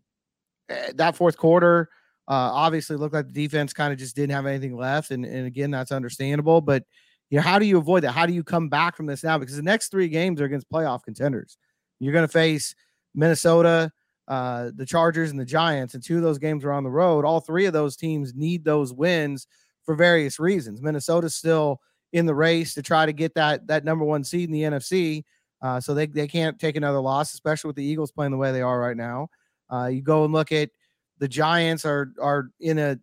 [0.68, 1.88] eh, that fourth quarter
[2.28, 5.46] uh, obviously looked like the defense kind of just didn't have anything left, and and
[5.46, 6.60] again that's understandable.
[6.60, 6.84] But
[7.30, 8.12] you know, how do you avoid that?
[8.12, 9.38] How do you come back from this now?
[9.38, 11.56] Because the next three games are against playoff contenders.
[12.00, 12.74] You're going to face
[13.14, 13.90] Minnesota,
[14.28, 17.24] uh, the Chargers, and the Giants, and two of those games are on the road.
[17.24, 19.46] All three of those teams need those wins
[19.88, 20.82] for various reasons.
[20.82, 21.80] Minnesota's still
[22.12, 25.24] in the race to try to get that that number one seed in the NFC.
[25.62, 28.52] Uh, so they, they can't take another loss, especially with the Eagles playing the way
[28.52, 29.28] they are right now.
[29.72, 30.68] Uh, you go and look at
[31.16, 32.98] the Giants are are in a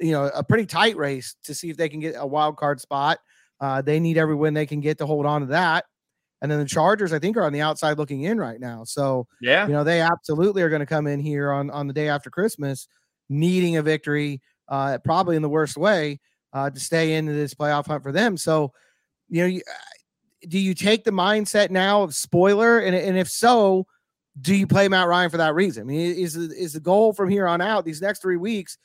[0.00, 2.78] you know a pretty tight race to see if they can get a wild card
[2.78, 3.18] spot.
[3.58, 5.86] Uh, they need every win they can get to hold on to that.
[6.42, 8.84] And then the Chargers, I think, are on the outside looking in right now.
[8.84, 11.94] So yeah, you know they absolutely are going to come in here on on the
[11.94, 12.86] day after Christmas,
[13.30, 16.18] needing a victory, uh, probably in the worst way,
[16.54, 18.36] uh, to stay into this playoff hunt for them.
[18.38, 18.72] So,
[19.28, 19.62] you know, you,
[20.48, 22.78] do you take the mindset now of spoiler?
[22.78, 23.86] And, and if so,
[24.40, 25.82] do you play Matt Ryan for that reason?
[25.82, 28.78] I mean, is is the goal from here on out these next three weeks?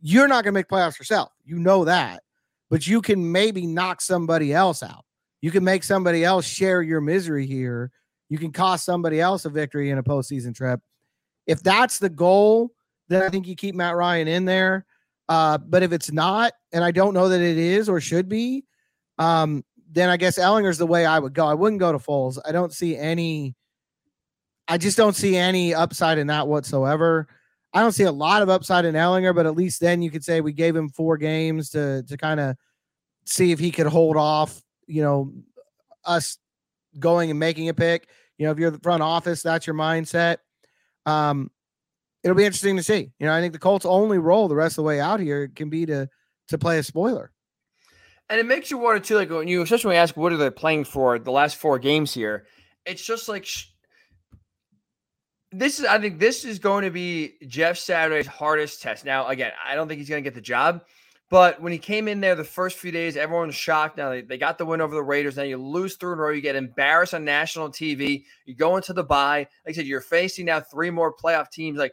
[0.00, 1.32] You're not going to make playoffs yourself.
[1.44, 2.22] You know that,
[2.70, 5.04] but you can maybe knock somebody else out.
[5.40, 7.90] You can make somebody else share your misery here.
[8.28, 10.80] You can cost somebody else a victory in a postseason trip.
[11.48, 12.70] If that's the goal,
[13.08, 14.86] then I think you keep Matt Ryan in there.
[15.28, 18.64] Uh, but if it's not, and I don't know that it is or should be,
[19.18, 21.46] um, then I guess Ehlinger's the way I would go.
[21.46, 22.38] I wouldn't go to Foles.
[22.46, 23.54] I don't see any.
[24.68, 27.28] I just don't see any upside in that whatsoever.
[27.74, 30.24] I don't see a lot of upside in Ellinger, but at least then you could
[30.24, 32.56] say we gave him four games to to kind of
[33.24, 35.32] see if he could hold off, you know,
[36.04, 36.38] us
[36.98, 38.08] going and making a pick.
[38.38, 40.38] You know, if you're the front office, that's your mindset.
[41.06, 41.50] Um,
[42.22, 43.10] it'll be interesting to see.
[43.18, 45.48] You know, I think the Colts' only role the rest of the way out here
[45.48, 46.08] can be to
[46.48, 47.32] to play a spoiler.
[48.28, 50.36] And it makes you wonder too, like when you, especially when you ask, what are
[50.36, 52.46] they playing for the last four games here?
[52.86, 53.66] It's just like sh-
[55.50, 55.84] this is.
[55.84, 59.04] I think this is going to be Jeff Saturday's hardest test.
[59.04, 60.82] Now, again, I don't think he's going to get the job,
[61.28, 63.96] but when he came in there the first few days, everyone was shocked.
[63.96, 65.36] Now they, they got the win over the Raiders.
[65.36, 66.30] Now you lose through in a row.
[66.30, 68.24] You get embarrassed on national TV.
[68.46, 69.46] You go into the bye.
[69.66, 71.78] Like I said, you're facing now three more playoff teams.
[71.78, 71.92] Like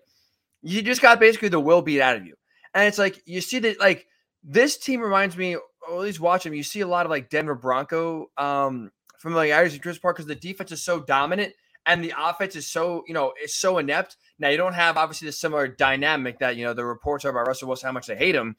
[0.62, 2.36] you just got basically the will beat out of you.
[2.74, 4.08] And it's like you see that like
[4.44, 7.30] this team reminds me, or at least watch them, you see a lot of like
[7.30, 11.54] Denver Bronco um familiarities and Chris Park because the defense is so dominant
[11.86, 14.18] and the offense is so, you know, is so inept.
[14.38, 17.48] Now you don't have obviously the similar dynamic that you know the reports are about
[17.48, 18.56] Russell Wilson, how much they hate him.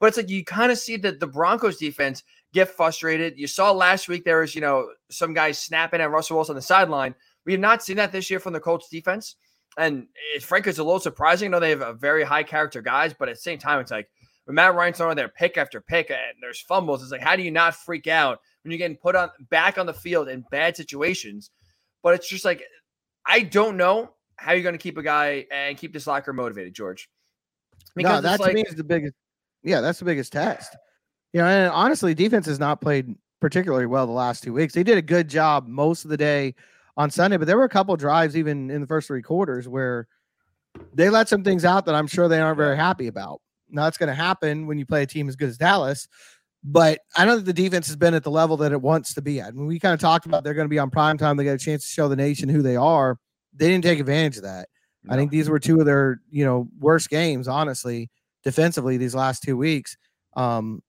[0.00, 3.38] But it's like you kind of see that the Broncos defense get frustrated.
[3.38, 6.56] You saw last week there was, you know, some guys snapping at Russell Wilson on
[6.56, 7.14] the sideline.
[7.46, 9.36] We have not seen that this year from the Colts defense.
[9.78, 11.48] And it, frankly, it's a little surprising.
[11.48, 13.90] I know they have a very high character guys, but at the same time, it's
[13.90, 14.08] like
[14.44, 17.42] when Matt Ryan's throwing there pick after pick and there's fumbles, it's like, how do
[17.42, 20.76] you not freak out when you're getting put on back on the field in bad
[20.76, 21.50] situations?
[22.02, 22.62] But it's just like,
[23.24, 26.74] I don't know how you're going to keep a guy and keep this locker motivated,
[26.74, 27.08] George.
[27.94, 29.14] Because no, that to like, me is the biggest.
[29.62, 30.76] Yeah, that's the biggest test.
[31.32, 34.74] You know, and honestly, defense has not played particularly well the last two weeks.
[34.74, 36.54] They did a good job most of the day
[36.96, 40.06] on Sunday, but there were a couple drives even in the first three quarters where
[40.94, 43.40] they let some things out that I'm sure they aren't very happy about.
[43.70, 46.08] Now that's going to happen when you play a team as good as Dallas,
[46.62, 49.22] but I don't think the defense has been at the level that it wants to
[49.22, 49.54] be at.
[49.54, 51.54] When we kind of talked about they're going to be on prime time, they get
[51.54, 53.18] a chance to show the nation who they are.
[53.54, 54.68] They didn't take advantage of that.
[55.04, 55.14] No.
[55.14, 58.10] I think these were two of their, you know, worst games, honestly,
[58.44, 59.96] defensively these last two weeks.
[60.36, 60.82] Um,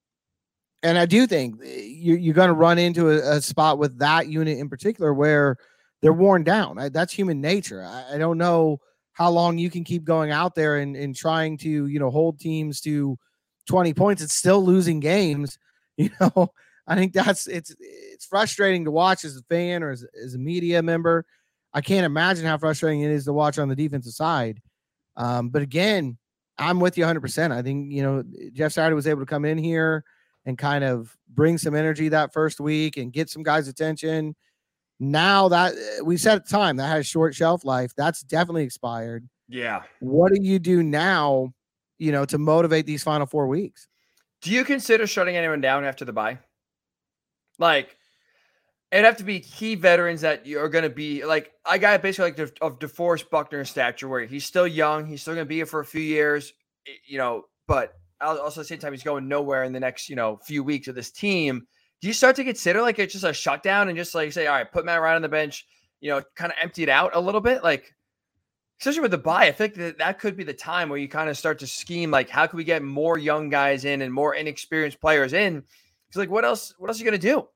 [0.84, 4.00] and I do think eh, you, you're going to run into a, a, spot with
[4.00, 5.58] that unit in particular where
[6.04, 6.78] they're worn down.
[6.78, 7.82] I, that's human nature.
[7.82, 8.82] I, I, don't know
[9.14, 12.42] how long you can keep going out there and, and trying to, you know, hold
[12.42, 13.18] teams to
[13.70, 14.22] 20 points.
[14.22, 15.58] It's still losing games.
[15.96, 16.48] You know,
[16.88, 20.40] I think that's it's it's frustrating to watch as a fan or as, as a
[20.40, 21.24] media member.
[21.72, 24.60] I can't imagine how frustrating it is to watch on the defensive side.
[25.16, 26.18] Um, but again,
[26.58, 27.52] I'm with you 100%.
[27.52, 30.04] I think, you know, Jeff Saturday was able to come in here
[30.48, 34.36] and kind of bring some energy that first week and get some guys' attention
[35.12, 39.28] now that we said at the time that has short shelf life, that's definitely expired.
[39.48, 39.84] Yeah.
[40.00, 41.54] What do you do now,
[41.98, 43.88] you know, to motivate these final four weeks?
[44.42, 46.40] Do you consider shutting anyone down after the bye?
[47.60, 47.96] Like,
[48.92, 52.02] it'd have to be key veterans that you are going to be like I got
[52.02, 55.50] basically like the, of DeForest Buckner stature, where he's still young, he's still going to
[55.50, 56.54] be here for a few years,
[57.06, 60.16] you know, but also at the same time he's going nowhere in the next you
[60.16, 61.68] know few weeks of this team
[62.04, 64.56] do you start to consider like it's just a shutdown and just like say, all
[64.58, 65.66] right, put Matt Ryan on the bench,
[66.02, 67.64] you know, kind of empty it out a little bit?
[67.64, 67.96] Like,
[68.82, 71.30] especially with the buy, I think that that could be the time where you kind
[71.30, 74.36] of start to scheme like, how can we get more young guys in and more
[74.36, 75.64] inexperienced players in?
[76.10, 76.74] Because like, what else?
[76.78, 77.48] What else are you gonna do?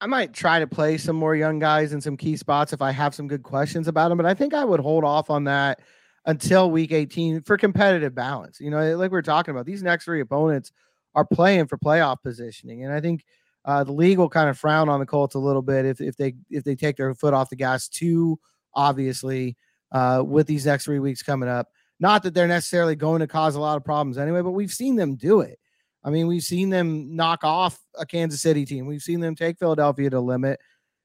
[0.00, 2.90] I might try to play some more young guys in some key spots if I
[2.90, 5.80] have some good questions about them, but I think I would hold off on that
[6.24, 8.60] until week 18 for competitive balance.
[8.60, 10.72] You know, like we are talking about, these next three opponents
[11.14, 12.84] are playing for playoff positioning.
[12.84, 13.26] And I think
[13.64, 16.16] uh, the league will kind of frown on the Colts a little bit if, if
[16.16, 18.38] they if they take their foot off the gas too
[18.74, 19.56] obviously
[19.92, 21.68] uh, with these next three weeks coming up.
[22.00, 24.96] Not that they're necessarily going to cause a lot of problems anyway, but we've seen
[24.96, 25.58] them do it.
[26.04, 28.86] I mean, we've seen them knock off a Kansas City team.
[28.86, 30.58] We've seen them take Philadelphia to limit.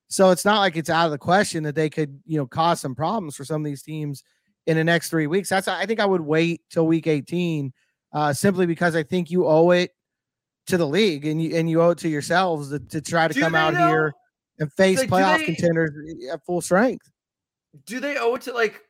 [0.08, 2.80] So it's not like it's out of the question that they could, you know, cause
[2.80, 4.24] some problems for some of these teams
[4.66, 5.50] in the next three weeks.
[5.50, 7.72] That's I think I would wait till week 18,
[8.14, 9.92] uh, simply because I think you owe it
[10.68, 13.34] to the league and you and you owe it to yourselves to, to try to
[13.34, 13.88] do come out know?
[13.88, 14.14] here
[14.60, 15.92] and face like, playoff they, contenders
[16.32, 17.10] at full strength.
[17.86, 18.82] Do they owe it to like?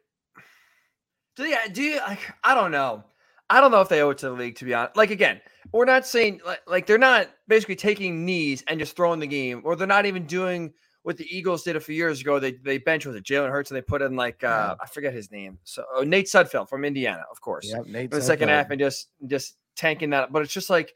[1.36, 1.56] Do they?
[1.72, 2.20] Do you like?
[2.44, 3.04] I don't know.
[3.50, 4.56] I don't know if they owe it to the league.
[4.58, 5.40] To be honest, like again,
[5.72, 9.62] we're not saying like, like they're not basically taking knees and just throwing the game,
[9.64, 12.40] or they're not even doing what the Eagles did a few years ago.
[12.40, 15.14] They they bench with it Jalen Hurts and they put in like uh, I forget
[15.14, 15.60] his name.
[15.64, 17.70] So oh, Nate Sudfeld from Indiana, of course.
[17.70, 18.12] Yeah, Nate.
[18.12, 20.34] the second half and just just tanking that.
[20.34, 20.94] But it's just like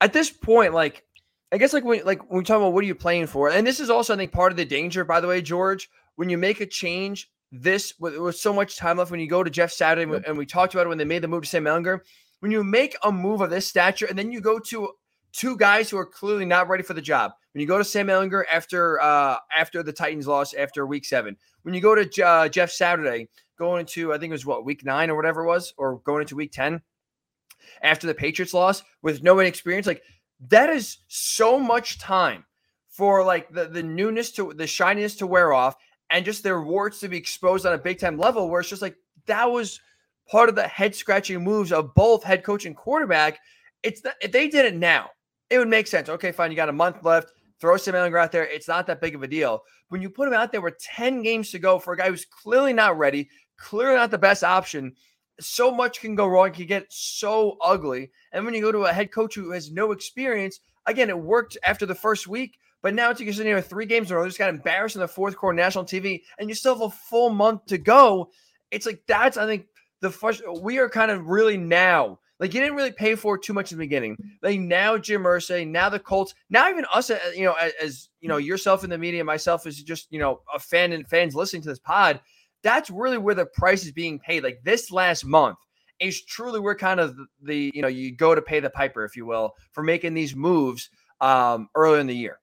[0.00, 1.04] at this point, like
[1.52, 3.66] I guess like when like when we talk about what are you playing for, and
[3.66, 6.38] this is also I think part of the danger, by the way, George, when you
[6.38, 7.30] make a change.
[7.50, 10.24] This with, with so much time left when you go to Jeff Saturday, yep.
[10.26, 12.00] and we talked about it when they made the move to Sam Ehlinger.
[12.40, 14.90] When you make a move of this stature, and then you go to
[15.32, 17.32] two guys who are clearly not ready for the job.
[17.54, 21.38] When you go to Sam Ehlinger after uh, after the Titans loss after Week Seven,
[21.62, 24.84] when you go to uh, Jeff Saturday going into I think it was what Week
[24.84, 26.82] Nine or whatever it was, or going into Week Ten
[27.82, 30.02] after the Patriots loss with no experience, like
[30.48, 32.44] that is so much time
[32.88, 35.76] for like the the newness to the shininess to wear off
[36.10, 38.82] and just their warts to be exposed on a big time level where it's just
[38.82, 39.80] like that was
[40.28, 43.38] part of the head scratching moves of both head coach and quarterback.
[43.82, 45.10] It's that if they did it now,
[45.50, 46.08] it would make sense.
[46.08, 46.50] Okay, fine.
[46.50, 47.32] You got a month left.
[47.60, 48.46] Throw Sam Ehlinger out there.
[48.46, 49.62] It's not that big of a deal.
[49.88, 52.24] When you put him out there with 10 games to go for a guy who's
[52.24, 54.94] clearly not ready, clearly not the best option,
[55.40, 56.52] so much can go wrong.
[56.52, 58.10] Can get so ugly.
[58.32, 61.56] And when you go to a head coach who has no experience, again, it worked
[61.66, 64.26] after the first week, but now it's because you know three games in a row,
[64.26, 67.30] just got embarrassed in the fourth quarter national TV, and you still have a full
[67.30, 68.30] month to go.
[68.70, 69.66] It's like that's I think
[70.00, 73.52] the first we are kind of really now like you didn't really pay for too
[73.52, 74.16] much in the beginning.
[74.42, 78.08] Like now, Jim Irsay, now the Colts, now even us, uh, you know, as, as
[78.20, 81.34] you know, yourself in the media, myself as just you know a fan and fans
[81.34, 82.20] listening to this pod.
[82.62, 84.42] That's really where the price is being paid.
[84.42, 85.58] Like this last month
[86.00, 89.16] is truly where kind of the, you know you go to pay the piper, if
[89.16, 90.90] you will, for making these moves
[91.20, 92.38] um earlier in the year.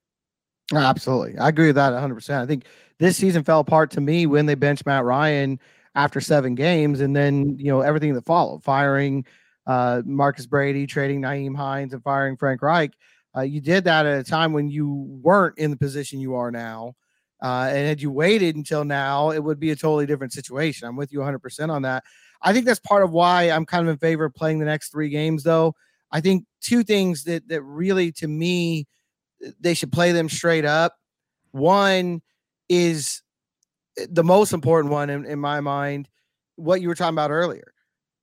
[0.74, 2.16] Absolutely, I agree with that 100.
[2.16, 2.66] percent I think
[3.00, 5.60] this season fell apart to me when they benched Matt Ryan
[5.96, 9.26] after seven games, and then you know everything that followed, firing
[9.68, 12.92] uh, Marcus Brady, trading Nyheim Hines, and firing Frank Reich.
[13.36, 16.52] Uh, you did that at a time when you weren't in the position you are
[16.52, 16.96] now.
[17.42, 20.88] Uh, and had you waited until now, it would be a totally different situation.
[20.88, 22.04] I'm with you 100% on that.
[22.42, 24.92] I think that's part of why I'm kind of in favor of playing the next
[24.92, 25.76] three games, though.
[26.12, 28.88] I think two things that that really, to me,
[29.60, 30.96] they should play them straight up.
[31.52, 32.22] One
[32.70, 33.22] is
[33.98, 36.08] eh, the most important one in, in my mind,
[36.56, 37.74] what you were talking about earlier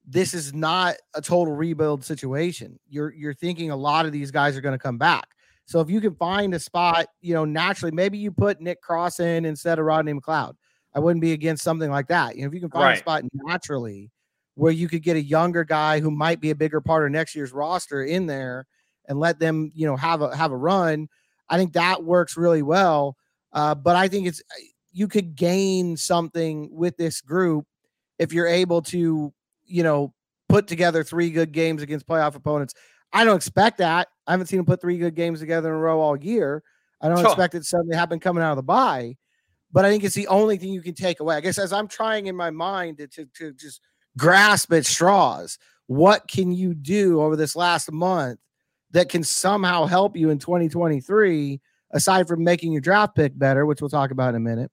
[0.07, 2.79] this is not a total rebuild situation.
[2.89, 5.29] You're you're thinking a lot of these guys are going to come back.
[5.65, 9.21] So if you can find a spot, you know, naturally, maybe you put Nick Cross
[9.21, 10.55] in instead of Rodney McLeod.
[10.95, 12.37] I wouldn't be against something like that.
[12.37, 12.97] You know, if you can find right.
[12.97, 14.11] a spot naturally
[14.55, 17.35] where you could get a younger guy who might be a bigger part of next
[17.35, 18.67] year's roster in there
[19.09, 21.09] and let them, you know, have a have a run,
[21.49, 23.17] I think that works really well.
[23.53, 24.43] Uh, but I think it's
[24.93, 27.65] you could gain something with this group
[28.19, 29.33] if you're able to
[29.73, 30.13] you know,
[30.49, 32.75] put together three good games against playoff opponents.
[33.13, 34.09] I don't expect that.
[34.27, 36.63] I haven't seen him put three good games together in a row all year.
[37.01, 39.17] I don't expect it to suddenly happen coming out of the bye.
[39.73, 41.37] But I think it's the only thing you can take away.
[41.37, 43.81] I guess as I'm trying in my mind to, to, to just
[44.17, 48.39] grasp at straws, what can you do over this last month
[48.93, 51.61] that can somehow help you in 2023,
[51.93, 54.71] aside from making your draft pick better, which we'll talk about in a minute?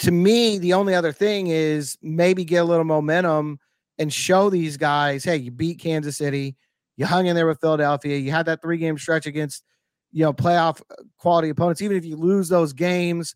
[0.00, 3.60] To me, the only other thing is maybe get a little momentum
[3.98, 6.56] and show these guys, hey, you beat Kansas City,
[6.96, 9.64] you hung in there with Philadelphia, you had that three game stretch against,
[10.12, 11.82] you know, playoff uh, quality opponents.
[11.82, 13.34] Even if you lose those games,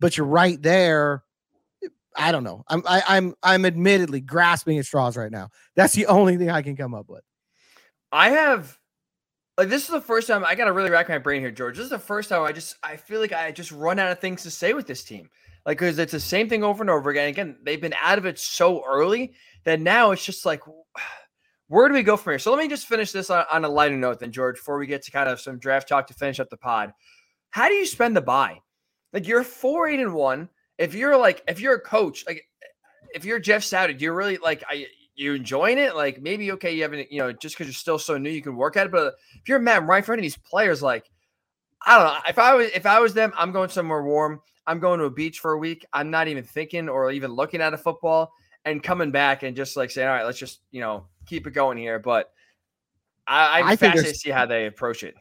[0.00, 1.24] but you're right there.
[2.16, 2.64] I don't know.
[2.68, 5.50] I'm I, am i am i am admittedly grasping at straws right now.
[5.76, 7.22] That's the only thing I can come up with.
[8.10, 8.78] I have
[9.56, 11.76] like this is the first time I gotta really rack my brain here, George.
[11.76, 14.18] This is the first time I just I feel like I just run out of
[14.18, 15.30] things to say with this team.
[15.64, 17.28] Like because it's the same thing over and over again.
[17.28, 19.34] Again, they've been out of it so early
[19.64, 20.62] that now it's just like,
[21.68, 22.38] where do we go from here?
[22.38, 24.86] So let me just finish this on, on a lighter note, then, George, before we
[24.86, 26.92] get to kind of some draft talk to finish up the pod.
[27.50, 28.58] How do you spend the bye?
[29.12, 30.48] Like you're four, eight, and one.
[30.78, 32.44] If you're like, if you're a coach, like
[33.14, 34.62] if you're Jeff Saturday, do you really like?
[34.68, 35.96] I you enjoying it?
[35.96, 38.56] Like maybe okay, you haven't, you know, just because you're still so new, you can
[38.56, 38.92] work at it.
[38.92, 41.10] But if you're Matt Ryan for any of these players, like
[41.86, 42.20] I don't know.
[42.28, 44.40] If I was if I was them, I'm going somewhere warm.
[44.66, 45.84] I'm going to a beach for a week.
[45.92, 48.32] I'm not even thinking or even looking at a football
[48.64, 51.52] and coming back and just like saying, all right, let's just you know keep it
[51.52, 51.98] going here.
[51.98, 52.30] But
[53.26, 55.14] I, I'm I fascinated to see how they approach it.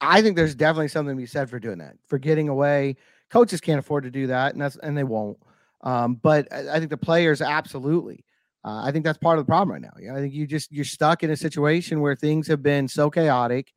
[0.00, 2.96] I think there's definitely something to be said for doing that, for getting away.
[3.30, 5.38] Coaches can't afford to do that, and that's and they won't.
[5.82, 8.24] Um, but I think the players absolutely.
[8.64, 9.92] Uh, I think that's part of the problem right now.
[10.00, 13.10] Yeah, I think you just you're stuck in a situation where things have been so
[13.10, 13.72] chaotic,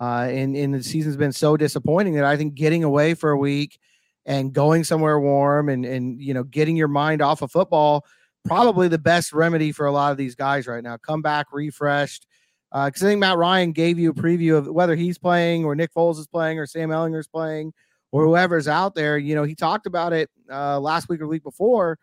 [0.00, 3.38] uh, and and the season's been so disappointing that I think getting away for a
[3.38, 3.78] week
[4.26, 8.04] and going somewhere warm and and you know getting your mind off of football
[8.46, 10.96] probably the best remedy for a lot of these guys right now.
[10.96, 12.26] Come back refreshed.
[12.72, 15.74] Because uh, I think Matt Ryan gave you a preview of whether he's playing or
[15.74, 17.72] Nick Foles is playing or Sam Ehlinger's playing
[18.12, 19.18] or whoever's out there.
[19.18, 21.98] You know, he talked about it uh, last week or week before.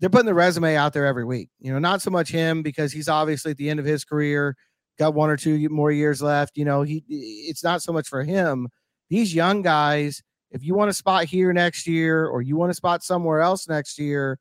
[0.00, 1.48] They're putting the resume out there every week.
[1.58, 4.56] You know, not so much him because he's obviously at the end of his career,
[4.98, 6.56] got one or two more years left.
[6.56, 8.68] You know, he it's not so much for him.
[9.08, 10.22] These young guys,
[10.54, 13.68] if you want a spot here next year or you want a spot somewhere else
[13.68, 14.38] next year,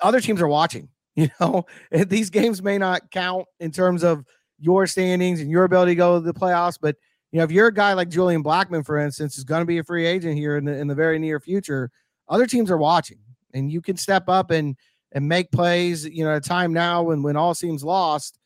[0.00, 0.88] other teams are watching.
[1.18, 4.22] You know, these games may not count in terms of
[4.58, 6.96] your standings and your ability to go to the playoffs, but
[7.32, 9.78] you know, if you're a guy like Julian Blackmon, for instance, is going to be
[9.78, 11.90] a free agent here in the in the very near future,
[12.28, 13.18] other teams are watching,
[13.54, 14.76] and you can step up and
[15.12, 16.04] and make plays.
[16.04, 18.38] You know, at a time now when when all seems lost,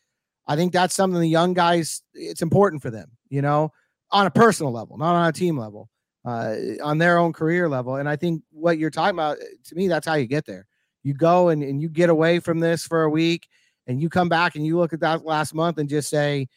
[0.47, 2.03] I think that's something the young guys.
[2.15, 3.11] It's important for them.
[3.29, 3.73] You know,
[4.13, 5.89] on a personal level, not on a team level,
[6.25, 7.97] uh, on their own career level.
[7.97, 10.67] And I think what you're talking about, to me, that's how you get there
[11.03, 13.49] you go and, and you get away from this for a week
[13.87, 16.49] and you come back and you look at that last month and just say,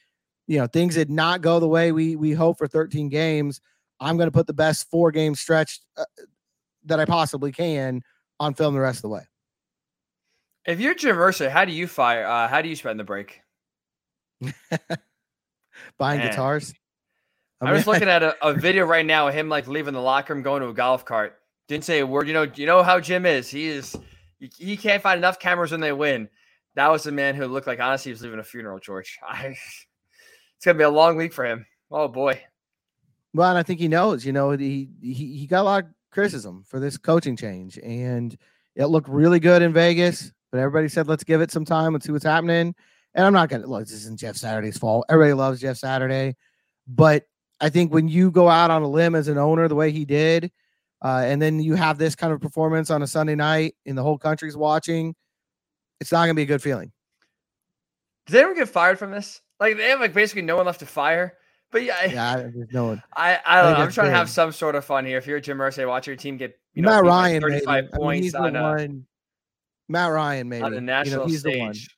[0.47, 3.61] you know, things did not go the way we we hope for 13 games.
[3.99, 6.03] I'm going to put the best four game stretch uh,
[6.85, 8.01] that I possibly can
[8.39, 9.27] on film the rest of the way.
[10.65, 12.25] If you're Jim Irsay, how do you fire?
[12.25, 13.41] Uh, how do you spend the break?
[15.97, 16.29] Buying Man.
[16.29, 16.73] guitars.
[17.63, 19.93] I, mean, I was looking at a, a, video right now of him like leaving
[19.93, 21.39] the locker room, going to a golf cart.
[21.67, 22.27] Didn't say a word.
[22.27, 23.49] You know, you know how Jim is.
[23.49, 23.95] He is
[24.39, 26.29] he can't find enough cameras when they win.
[26.75, 29.17] That was the man who looked like honestly he was leaving a funeral, George.
[29.27, 29.55] I,
[30.57, 31.65] it's gonna be a long week for him.
[31.89, 32.41] Oh boy.
[33.33, 35.89] Well, and I think he knows, you know, he, he he got a lot of
[36.11, 38.37] criticism for this coaching change, and
[38.75, 42.03] it looked really good in Vegas, but everybody said let's give it some time and
[42.03, 42.75] see what's happening.
[43.15, 45.05] And I'm not gonna look, this isn't Jeff Saturday's fault.
[45.09, 46.35] Everybody loves Jeff Saturday,
[46.87, 47.25] but
[47.63, 50.03] I think when you go out on a limb as an owner the way he
[50.03, 50.51] did,
[51.01, 54.03] uh, and then you have this kind of performance on a Sunday night and the
[54.03, 55.15] whole country's watching,
[56.01, 56.91] it's not going to be a good feeling.
[58.25, 59.41] Does anyone get fired from this?
[59.61, 61.37] Like they have like basically no one left to fire.
[61.71, 63.03] But yeah, yeah, there's no one.
[63.15, 63.83] I I don't I know.
[63.85, 65.17] I'm trying to have some sort of fun here.
[65.17, 68.39] If you're Jim Irsay, watch your team get you know Matt Ryan 35 points I
[68.41, 68.87] mean, on a,
[69.87, 71.95] Matt Ryan maybe on the national you know, he's stage.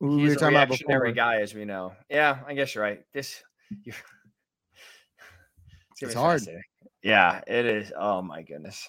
[0.00, 0.16] The one.
[0.16, 1.92] We he's were talking a reactionary guy, as we know.
[2.08, 3.02] Yeah, I guess you're right.
[3.12, 3.42] This
[3.82, 3.96] you're,
[6.10, 6.42] it's, hard.
[7.02, 7.92] Yeah, it is.
[7.96, 8.88] Oh my goodness.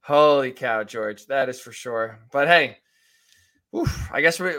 [0.00, 1.26] Holy cow, George.
[1.26, 2.20] That is for sure.
[2.32, 2.78] But hey,
[3.76, 4.54] oof, I guess we,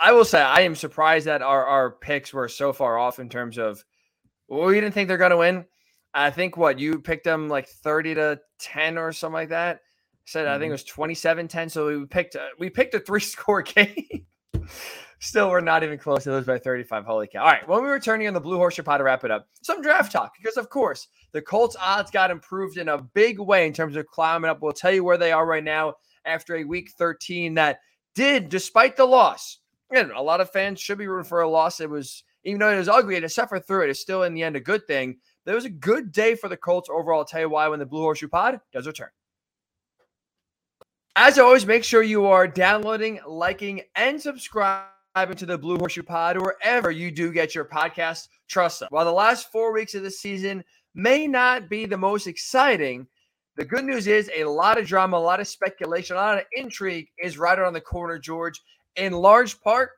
[0.00, 3.28] I will say I am surprised that our, our picks were so far off in
[3.28, 3.82] terms of
[4.48, 5.64] well, we didn't think they're going to win.
[6.12, 9.76] I think what you picked them like 30 to 10 or something like that.
[9.76, 9.80] I
[10.26, 10.50] said mm-hmm.
[10.50, 10.72] I think it mm-hmm.
[10.72, 11.68] was 27 10.
[11.68, 14.26] So we picked a, we picked a three score game.
[15.22, 17.04] Still, we're not even close to those by 35.
[17.04, 17.42] Holy cow.
[17.42, 17.68] All right.
[17.68, 20.32] When we returning on the Blue Horseshoe Pod to wrap it up, some draft talk
[20.34, 24.06] because, of course, the Colts odds got improved in a big way in terms of
[24.06, 24.62] climbing up.
[24.62, 25.94] We'll tell you where they are right now
[26.24, 27.80] after a week 13 that
[28.14, 29.58] did, despite the loss.
[29.94, 31.80] And a lot of fans should be rooting for a loss.
[31.80, 34.32] It was, even though it was ugly and to suffer through it, it's still in
[34.32, 35.18] the end a good thing.
[35.44, 37.18] There was a good day for the Colts overall.
[37.18, 39.10] I'll tell you why when the Blue Horseshoe Pod does return.
[41.14, 44.86] As always, make sure you are downloading, liking, and subscribing
[45.16, 48.28] to the Blue Horseshoe Pod wherever you do get your podcast.
[48.48, 48.88] Trust us.
[48.90, 53.08] While the last four weeks of the season may not be the most exciting,
[53.56, 56.44] the good news is a lot of drama, a lot of speculation, a lot of
[56.52, 58.60] intrigue is right around the corner, George,
[58.96, 59.90] in large part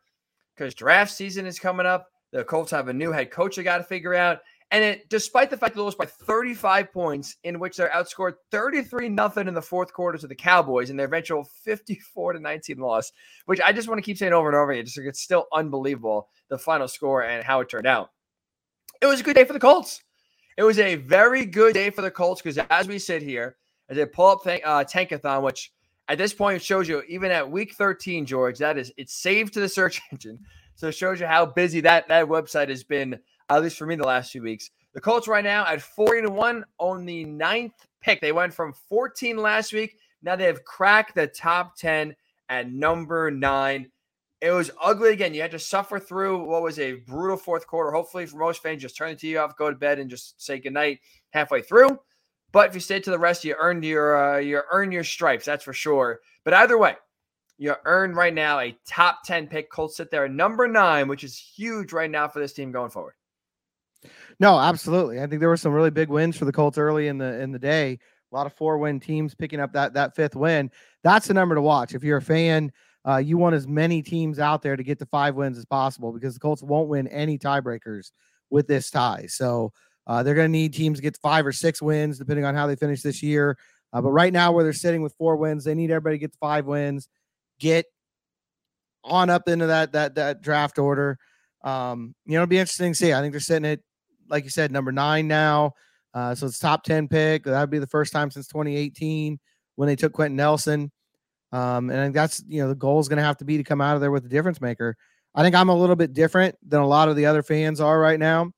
[0.57, 2.09] because draft season is coming up.
[2.33, 4.39] The Colts have a new head coach they got to figure out.
[4.73, 9.11] And it, despite the fact they lost by 35 points, in which they're outscored 33
[9.11, 13.13] nothing in the fourth quarter to the Cowboys in their eventual 54 to 19 loss,
[13.45, 14.87] which I just want to keep saying over and over again.
[14.87, 18.13] Just it's still unbelievable the final score and how it turned out.
[19.03, 20.03] It was a good day for the Colts.
[20.57, 23.57] It was a very good day for the Colts because as we sit here,
[23.91, 25.71] as they pull up th- uh, Tankathon, which
[26.09, 29.61] at this point shows you even at week 13, George, that is it's saved to
[29.61, 30.39] the search engine.
[30.77, 33.19] So it shows you how busy that that website has been
[33.57, 34.71] at least for me the last few weeks.
[34.95, 38.21] The Colts right now at 40 to 1 on the ninth pick.
[38.21, 39.97] They went from 14 last week.
[40.23, 42.15] Now they have cracked the top 10
[42.49, 43.91] at number nine.
[44.41, 45.35] It was ugly again.
[45.35, 47.93] You had to suffer through what was a brutal fourth quarter.
[47.93, 50.59] Hopefully, for most fans, just turn the TV off, go to bed, and just say
[50.59, 50.99] goodnight
[51.31, 51.99] halfway through.
[52.51, 55.47] But if you stayed to the rest, you earned your uh, you earned your stripes.
[55.47, 56.21] That's for sure.
[56.45, 56.97] But either way,
[57.57, 59.71] you earned right now a top ten pick.
[59.71, 62.91] Colts sit there at number nine, which is huge right now for this team going
[62.91, 63.15] forward.
[64.41, 65.21] No, absolutely.
[65.21, 67.53] I think there were some really big wins for the Colts early in the in
[67.53, 67.99] the day.
[68.33, 70.71] A lot of four win teams picking up that that fifth win.
[71.03, 71.95] That's the number to watch.
[71.95, 72.73] If you're a fan,
[73.07, 76.13] uh, you want as many teams out there to get to five wins as possible
[76.13, 78.11] because the Colts won't win any tiebreakers
[78.51, 79.27] with this tie.
[79.29, 79.73] So
[80.07, 82.67] uh, they're going to need teams to get five or six wins depending on how
[82.67, 83.59] they finish this year.
[83.93, 86.33] Uh, but right now, where they're sitting with four wins, they need everybody to get
[86.33, 87.09] to five wins,
[87.61, 87.87] get
[89.05, 91.19] on up into that that that draft order.
[91.63, 93.13] Um, you know, it'll be interesting to see.
[93.13, 93.81] I think they're sitting at,
[94.33, 95.75] like you said, number nine now.
[96.15, 97.45] Uh, so it's top 10 pick.
[97.45, 99.39] That would be the first time since 2018
[99.77, 100.91] when they took Quenton Nelson.
[101.53, 103.81] Um, and that's, you know, the goal is going to have to be to come
[103.81, 104.97] out of there with a difference maker.
[105.35, 107.99] I think I'm a little bit different than a lot of the other fans are
[107.99, 108.53] right now,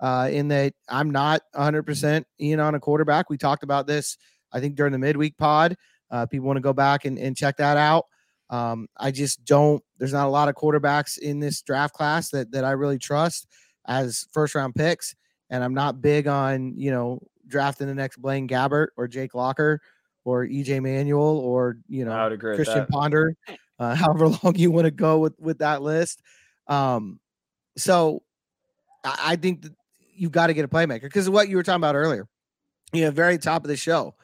[0.00, 3.30] uh, in that I'm not 100% in on a quarterback.
[3.30, 4.16] We talked about this,
[4.52, 5.76] I think, during the midweek pod.
[6.10, 8.06] Uh, people want to go back and, and check that out.
[8.50, 12.50] Um, I just don't, there's not a lot of quarterbacks in this draft class that,
[12.52, 13.46] that I really trust
[13.88, 15.16] as first round picks
[15.50, 19.80] and I'm not big on you know drafting the next Blaine Gabbert or Jake Locker
[20.24, 22.12] or EJ Manuel or you know
[22.56, 23.34] Christian Ponder,
[23.78, 26.22] uh, however long you want to go with with that list.
[26.66, 27.18] Um,
[27.76, 28.22] so
[29.04, 29.72] I, I think that
[30.14, 32.28] you've got to get a playmaker because of what you were talking about earlier.
[32.92, 34.14] You know, very top of the show.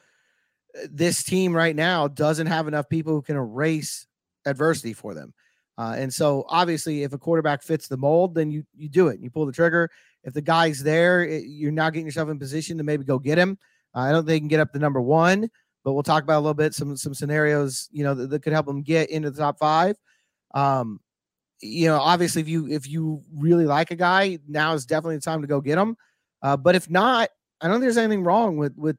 [0.89, 4.07] This team right now doesn't have enough people who can erase
[4.45, 5.33] adversity for them.
[5.77, 9.19] Uh, and so obviously, if a quarterback fits the mold, then you you do it.
[9.19, 9.89] You pull the trigger.
[10.23, 13.37] If the guy's there, it, you're now getting yourself in position to maybe go get
[13.37, 13.57] him.
[13.93, 15.49] Uh, I don't think they can get up to number one,
[15.83, 18.53] but we'll talk about a little bit some some scenarios you know that, that could
[18.53, 19.97] help them get into the top five.
[20.53, 20.99] Um,
[21.61, 25.21] you know, obviously, if you if you really like a guy, now is definitely the
[25.21, 25.97] time to go get him.
[26.41, 27.29] Uh, but if not,
[27.61, 28.97] I don't think there's anything wrong with with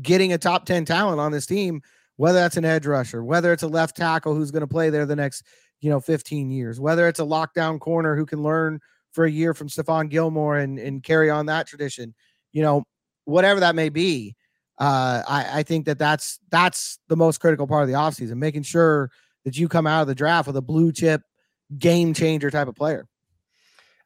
[0.00, 1.82] getting a top ten talent on this team,
[2.16, 5.06] whether that's an edge rusher, whether it's a left tackle who's going to play there
[5.06, 5.44] the next
[5.82, 8.80] you know 15 years whether it's a lockdown corner who can learn
[9.12, 12.14] for a year from Stephon Gilmore and and carry on that tradition
[12.52, 12.84] you know
[13.24, 14.34] whatever that may be
[14.78, 18.62] uh, I, I think that that's that's the most critical part of the offseason making
[18.62, 19.10] sure
[19.44, 21.22] that you come out of the draft with a blue chip
[21.78, 23.06] game changer type of player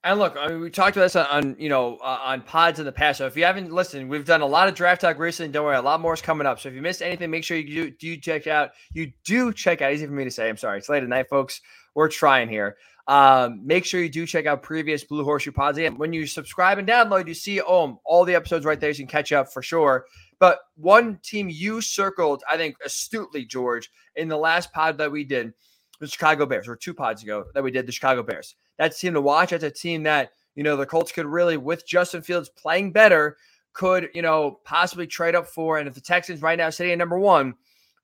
[0.06, 2.78] and look, I mean, we talked about this on, on you know uh, on pods
[2.78, 3.18] in the past.
[3.18, 5.50] So if you haven't listened, we've done a lot of draft talk recently.
[5.50, 6.60] Don't worry, a lot more is coming up.
[6.60, 8.70] So if you missed anything, make sure you do, do check out.
[8.92, 9.92] You do check out.
[9.92, 10.48] Easy for me to say.
[10.48, 10.78] I'm sorry.
[10.78, 11.60] It's late at night, folks.
[11.94, 12.76] We're trying here.
[13.08, 15.78] Um, make sure you do check out previous Blue Horseshoe pods.
[15.78, 18.90] And when you subscribe and download, you see oh, all the episodes right there.
[18.90, 20.06] You can catch up for sure.
[20.38, 25.24] But one team you circled, I think astutely, George, in the last pod that we
[25.24, 25.52] did,
[25.98, 29.00] the Chicago Bears, or two pods ago that we did, the Chicago Bears that's a
[29.00, 29.50] team to watch.
[29.50, 33.36] That's a team that, you know, the Colts could really, with Justin Fields playing better,
[33.72, 35.78] could, you know, possibly trade up for.
[35.78, 37.54] And if the Texans right now sitting at number one,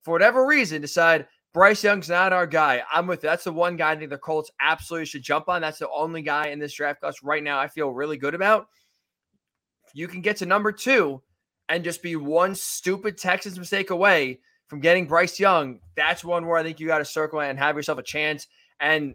[0.02, 3.28] for whatever reason, decide Bryce Young's not our guy, I'm with you.
[3.28, 5.60] That's the one guy I think the Colts absolutely should jump on.
[5.62, 8.68] That's the only guy in this draft class right now I feel really good about.
[9.94, 11.22] You can get to number two
[11.68, 14.40] and just be one stupid Texans mistake away
[14.72, 17.76] from getting Bryce Young, that's one where I think you got to circle and have
[17.76, 18.46] yourself a chance.
[18.80, 19.14] And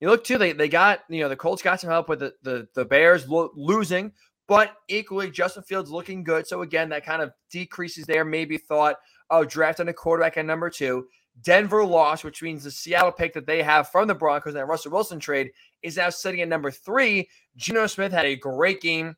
[0.00, 2.34] you look too, they, they got, you know, the Colts got some help with the,
[2.42, 4.12] the, the Bears lo- losing,
[4.46, 6.46] but equally Justin Fields looking good.
[6.46, 8.96] So again, that kind of decreases their Maybe thought,
[9.30, 11.06] oh, drafting a quarterback at number two.
[11.42, 14.66] Denver lost, which means the Seattle pick that they have from the Broncos and that
[14.66, 15.50] Russell Wilson trade
[15.82, 17.28] is now sitting at number three.
[17.56, 19.16] Geno Smith had a great game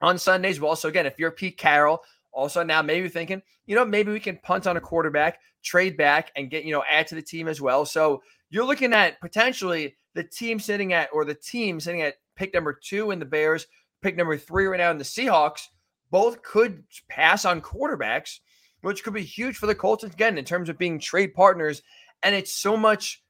[0.00, 0.60] on Sundays.
[0.60, 2.02] Well, so again, if you're Pete Carroll,
[2.32, 6.32] also now maybe thinking, you know, maybe we can punt on a quarterback, trade back,
[6.36, 7.84] and get, you know, add to the team as well.
[7.84, 12.54] So you're looking at potentially the team sitting at, or the team sitting at pick
[12.54, 13.66] number two in the Bears,
[14.02, 15.68] pick number three right now in the Seahawks,
[16.10, 18.40] both could pass on quarterbacks,
[18.82, 21.82] which could be huge for the Colts again in terms of being trade partners.
[22.22, 23.22] And it's so much,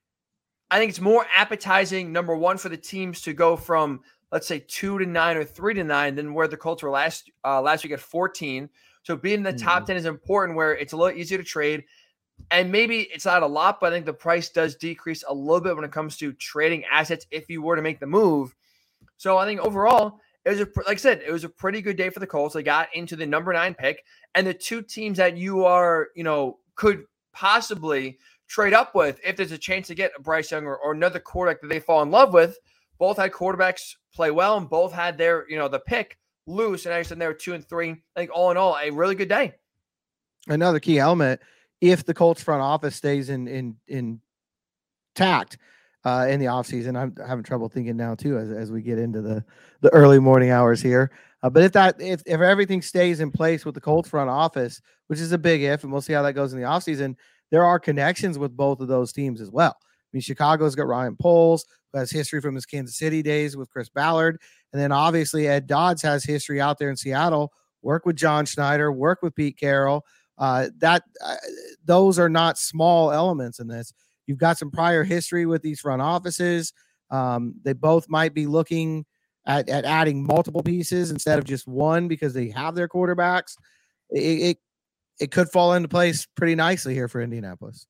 [0.71, 4.01] I think it's more appetizing, number one, for the teams to go from,
[4.33, 7.31] let's say, two to nine or three to nine than where the Colts were last
[7.45, 8.69] uh, last week at 14.
[9.05, 9.87] So being in the top mm-hmm.
[9.87, 11.85] 10 is important where it's a little easier to trade.
[12.51, 15.61] And maybe it's not a lot, but I think the price does decrease a little
[15.61, 18.55] bit when it comes to trading assets if you were to make the move.
[19.17, 21.97] So I think overall, it was a like I said, it was a pretty good
[21.97, 22.55] day for the Colts.
[22.55, 26.25] They got into the number nine pick, and the two teams that you are, you
[26.25, 28.19] know, could possibly
[28.49, 31.21] trade up with if there's a chance to get a Bryce Young or, or another
[31.21, 32.59] quarterback that they fall in love with.
[32.99, 36.87] Both had quarterbacks play well, and both had their, you know, the pick loose.
[36.87, 37.91] And I said they were two and three.
[37.91, 39.55] I think all in all, a really good day.
[40.49, 41.41] Another key element
[41.83, 44.21] if the Colts front office stays in in in
[45.15, 45.59] tact
[46.05, 46.97] uh, in the offseason.
[46.97, 49.45] I'm having trouble thinking now too as, as we get into the
[49.83, 51.11] the early morning hours here.
[51.43, 54.81] Uh, but if that if, if everything stays in place with the Colts front office,
[55.09, 57.17] which is a big if, and we'll see how that goes in the offseason,
[57.51, 59.77] there are connections with both of those teams as well.
[59.81, 63.71] I mean, Chicago's got Ryan Poles, who has history from his Kansas City days with
[63.71, 64.41] Chris Ballard.
[64.73, 67.53] And then obviously Ed Dodds has history out there in Seattle,
[67.83, 70.05] work with John Schneider, work with Pete Carroll.
[70.39, 71.37] Uh, that uh,
[71.85, 73.93] those are not small elements in this.
[74.27, 76.73] You've got some prior history with these front offices.
[77.11, 79.05] Um, they both might be looking
[79.47, 83.57] at, at adding multiple pieces instead of just one because they have their quarterbacks.
[84.11, 84.59] It, it,
[85.21, 87.87] it could fall into place pretty nicely here for Indianapolis.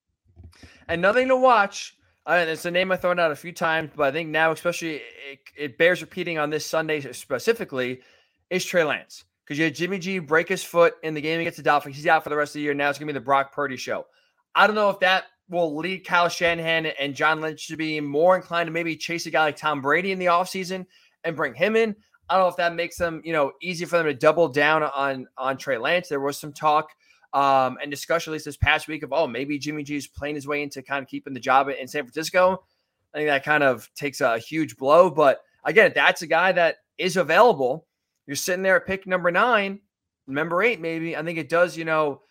[0.88, 1.96] And nothing to watch.
[2.24, 5.00] Uh, it's a name I've thrown out a few times, but I think now, especially,
[5.30, 8.00] it, it bears repeating on this Sunday specifically,
[8.50, 9.24] is Trey Lance.
[9.52, 11.94] Because you had Jimmy G break his foot in the game against the Dolphins.
[11.94, 12.72] He's out for the rest of the year.
[12.72, 14.06] Now it's going to be the Brock Purdy show.
[14.54, 18.34] I don't know if that will lead Kyle Shanahan and John Lynch to be more
[18.34, 20.86] inclined to maybe chase a guy like Tom Brady in the offseason
[21.24, 21.94] and bring him in.
[22.30, 24.84] I don't know if that makes them, you know, easy for them to double down
[24.84, 26.08] on on Trey Lance.
[26.08, 26.88] There was some talk
[27.34, 30.36] um, and discussion at least this past week of, oh, maybe Jimmy G is playing
[30.36, 32.64] his way into kind of keeping the job in San Francisco.
[33.12, 35.10] I think that kind of takes a huge blow.
[35.10, 37.86] But again, that's a guy that is available.
[38.26, 39.80] You're sitting there at pick number nine,
[40.26, 41.16] number eight, maybe.
[41.16, 42.22] I think it does, you know,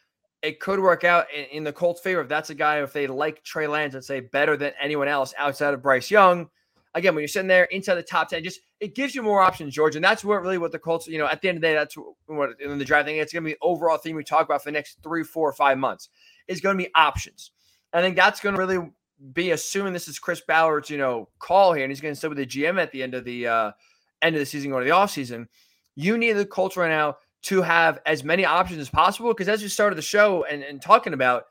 [0.42, 3.08] it could work out in, in the Colts' favor if that's a guy, if they
[3.08, 6.50] like Trey Lance and say better than anyone else outside of Bryce Young.
[6.94, 9.74] Again, when you're sitting there inside the top 10, just it gives you more options,
[9.74, 9.96] George.
[9.96, 11.74] And that's what really what the Colts, you know, at the end of the day,
[11.74, 14.46] that's what in the draft thing, it's going to be the overall theme we talk
[14.46, 16.10] about for the next three, four, or five months
[16.48, 17.52] is going to be options.
[17.94, 18.90] I think that's going to really
[19.34, 22.30] be assuming this is Chris Ballard's, you know, call here, and he's going to sit
[22.30, 23.72] with the GM at the end of the uh,
[24.22, 25.48] end of the season going to the offseason.
[25.96, 29.64] You need the Colts right now to have as many options as possible because as
[29.64, 31.46] you started the show and, and talking about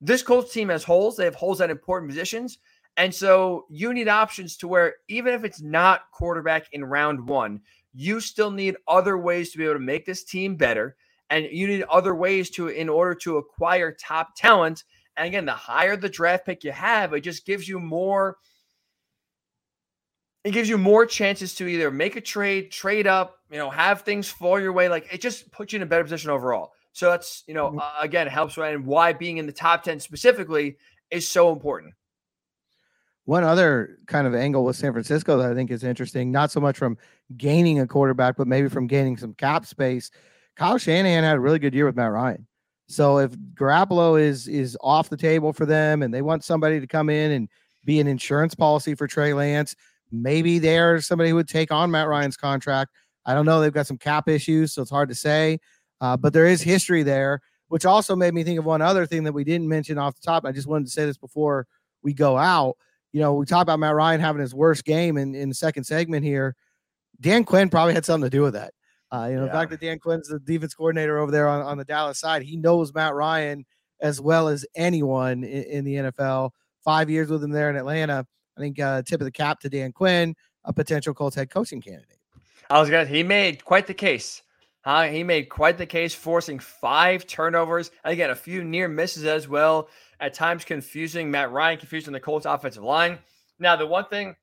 [0.00, 1.16] this Colts team has holes.
[1.16, 2.58] They have holes at important positions.
[2.96, 7.60] And so you need options to where even if it's not quarterback in round one,
[7.94, 10.96] you still need other ways to be able to make this team better.
[11.30, 14.84] And you need other ways to, in order to acquire top talent.
[15.16, 18.36] And again, the higher the draft pick you have, it just gives you more.
[20.44, 24.02] It gives you more chances to either make a trade, trade up, you know, have
[24.02, 24.88] things fall your way.
[24.88, 26.72] Like it just puts you in a better position overall.
[26.90, 30.76] So that's, you know, uh, again, helps and why being in the top 10 specifically
[31.12, 31.94] is so important.
[33.26, 36.58] One other kind of angle with San Francisco that I think is interesting, not so
[36.58, 36.98] much from
[37.36, 40.10] gaining a quarterback, but maybe from gaining some cap space.
[40.56, 42.48] Kyle Shanahan had a really good year with Matt Ryan.
[42.88, 46.88] So if Garoppolo is is off the table for them and they want somebody to
[46.88, 47.48] come in and
[47.84, 49.76] be an insurance policy for Trey Lance,
[50.10, 52.90] maybe they're somebody who would take on Matt Ryan's contract.
[53.26, 53.60] I don't know.
[53.60, 55.58] They've got some cap issues, so it's hard to say.
[56.00, 59.24] Uh, but there is history there, which also made me think of one other thing
[59.24, 60.44] that we didn't mention off the top.
[60.44, 61.66] I just wanted to say this before
[62.02, 62.76] we go out
[63.14, 65.84] you know, we talk about Matt Ryan having his worst game in, in the second
[65.84, 66.56] segment here.
[67.20, 68.74] Dan Quinn probably had something to do with that.
[69.12, 69.46] Uh, you know, yeah.
[69.46, 72.42] the fact that Dan Quinn's the defense coordinator over there on, on the Dallas side,
[72.42, 73.64] he knows Matt Ryan
[74.00, 76.50] as well as anyone in, in the NFL.
[76.82, 78.26] Five years with him there in Atlanta.
[78.58, 81.80] I think uh, tip of the cap to Dan Quinn, a potential Colts head coaching
[81.80, 82.13] candidate.
[82.70, 83.06] I was gonna.
[83.06, 84.42] He made quite the case.
[84.84, 85.04] Huh?
[85.04, 87.90] He made quite the case, forcing five turnovers.
[88.04, 89.88] Again, a few near misses as well
[90.20, 93.18] at times confusing Matt Ryan, confusing the Colts offensive line.
[93.58, 94.36] Now, the one thing,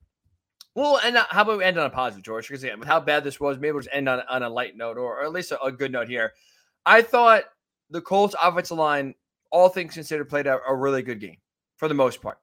[0.74, 2.48] well, and how about we end on a positive, George?
[2.48, 4.76] Because again, with how bad this was, maybe we'll just end on, on a light
[4.76, 6.34] note or, or at least a, a, good note here.
[6.86, 7.44] I thought
[7.90, 9.14] the Colts offensive line,
[9.52, 11.38] all things considered, played a, a really good game
[11.78, 12.38] for the most part.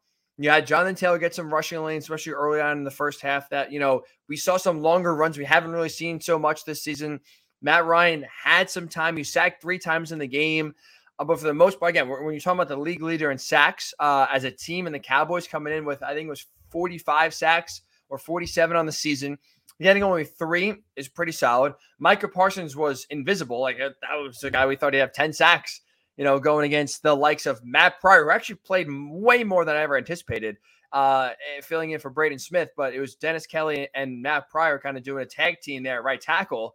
[0.44, 3.50] Had Jonathan Taylor get some rushing lanes, especially early on in the first half.
[3.50, 6.82] That, you know, we saw some longer runs we haven't really seen so much this
[6.82, 7.20] season.
[7.60, 9.16] Matt Ryan had some time.
[9.16, 10.74] He sacked three times in the game.
[11.18, 13.38] Uh, but for the most part, again, when you're talking about the league leader in
[13.38, 16.46] sacks uh, as a team and the Cowboys coming in with, I think it was
[16.70, 19.38] 45 sacks or 47 on the season.
[19.80, 21.74] Getting only three is pretty solid.
[21.98, 23.60] Micah Parsons was invisible.
[23.60, 25.80] Like uh, that was the guy we thought he'd have 10 sacks,
[26.18, 29.76] you know, going against the likes of Matt Pryor, who actually played way more than
[29.76, 30.56] I ever anticipated,
[30.92, 32.70] uh, eh, filling in for Braden Smith.
[32.76, 35.98] But it was Dennis Kelly and Matt Pryor kind of doing a tag team there
[35.98, 36.74] at right tackle.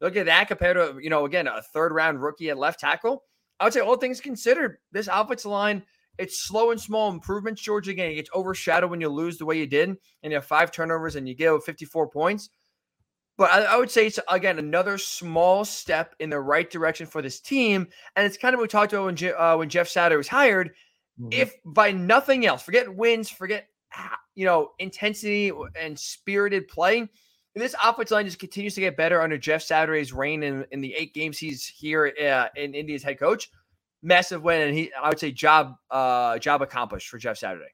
[0.00, 3.24] Look at that compared to, you know, again, a third round rookie at left tackle.
[3.58, 5.82] I would say all things considered, this offensive line,
[6.18, 7.62] it's slow and small improvements.
[7.62, 10.44] George again, it gets overshadowed when you lose the way you did, and you have
[10.44, 12.50] five turnovers and you give 54 points.
[13.38, 17.20] But I, I, would say it's again another small step in the right direction for
[17.20, 19.88] this team, and it's kind of what we talked about when Je- uh, when Jeff
[19.88, 20.70] Saturday was hired.
[21.20, 21.28] Mm-hmm.
[21.32, 23.68] If by nothing else, forget wins, forget
[24.34, 27.08] you know intensity and spirited play
[27.56, 30.82] and this offensive line just continues to get better under Jeff Saturday's reign in, in
[30.82, 33.50] the eight games he's here uh, in India's head coach.
[34.02, 37.70] Massive win, and he I would say job uh, job accomplished for Jeff Saturday.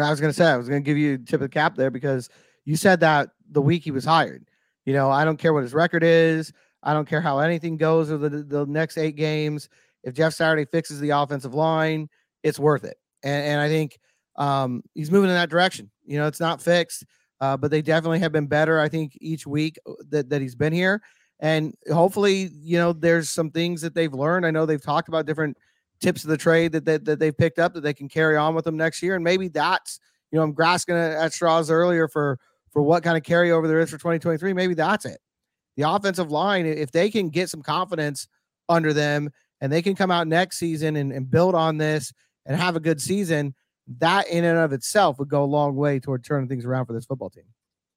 [0.00, 1.74] I was going to say, I was going to give you tip of the cap
[1.74, 2.30] there because
[2.64, 4.46] you said that the week he was hired.
[4.84, 6.52] You know, I don't care what his record is.
[6.82, 9.68] I don't care how anything goes over the, the next eight games.
[10.02, 12.08] If Jeff Saturday fixes the offensive line,
[12.42, 12.96] it's worth it.
[13.22, 13.98] And, and I think
[14.36, 15.90] um, he's moving in that direction.
[16.04, 17.04] You know, it's not fixed,
[17.40, 18.80] uh, but they definitely have been better.
[18.80, 21.00] I think each week uh, that, that he's been here.
[21.38, 24.46] And hopefully, you know, there's some things that they've learned.
[24.46, 25.56] I know they've talked about different
[26.00, 28.54] tips of the trade that, that, that they've picked up that they can carry on
[28.54, 29.14] with them next year.
[29.14, 32.38] And maybe that's, you know, I'm grasping at straws earlier for
[32.72, 34.52] for what kind of carryover there is for 2023.
[34.52, 35.20] Maybe that's it.
[35.76, 38.28] The offensive line, if they can get some confidence
[38.68, 42.12] under them and they can come out next season and, and build on this
[42.46, 43.54] and have a good season,
[43.98, 46.92] that in and of itself would go a long way toward turning things around for
[46.92, 47.44] this football team.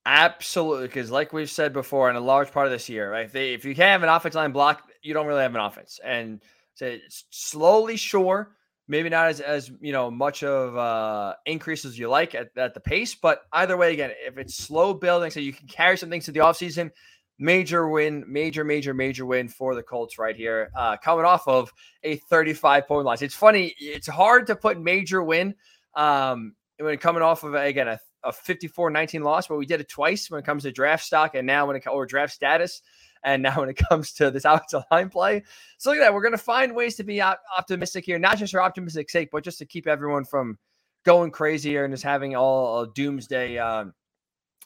[0.05, 3.26] Absolutely, because like we've said before, in a large part of this year, right?
[3.26, 5.61] If, they, if you can't have an offensive line block, you don't really have an
[5.61, 5.99] offense.
[6.03, 6.41] And
[6.76, 6.97] so
[7.32, 8.51] slowly, sure,
[8.88, 13.16] maybe not as as you know much of uh you like at, at the pace,
[13.16, 16.32] but either way, again, if it's slow building, so you can carry some things to
[16.32, 16.92] the offseason,
[17.40, 21.72] major win, major, major, major win for the Colts right here, uh, coming off of
[22.04, 23.22] a 35 point loss.
[23.22, 25.56] It's funny, it's hard to put major win
[25.96, 30.30] um, when coming off of again a, a 54-19 loss, but we did it twice
[30.30, 32.82] when it comes to draft stock and now when it or draft status.
[33.26, 35.43] And now when it comes to this outside line play,
[35.78, 36.13] so look at that.
[36.13, 39.43] We're going to find ways to be optimistic here, not just for optimistic sake, but
[39.43, 40.57] just to keep everyone from
[41.03, 43.93] going crazy and just having all a doomsday um,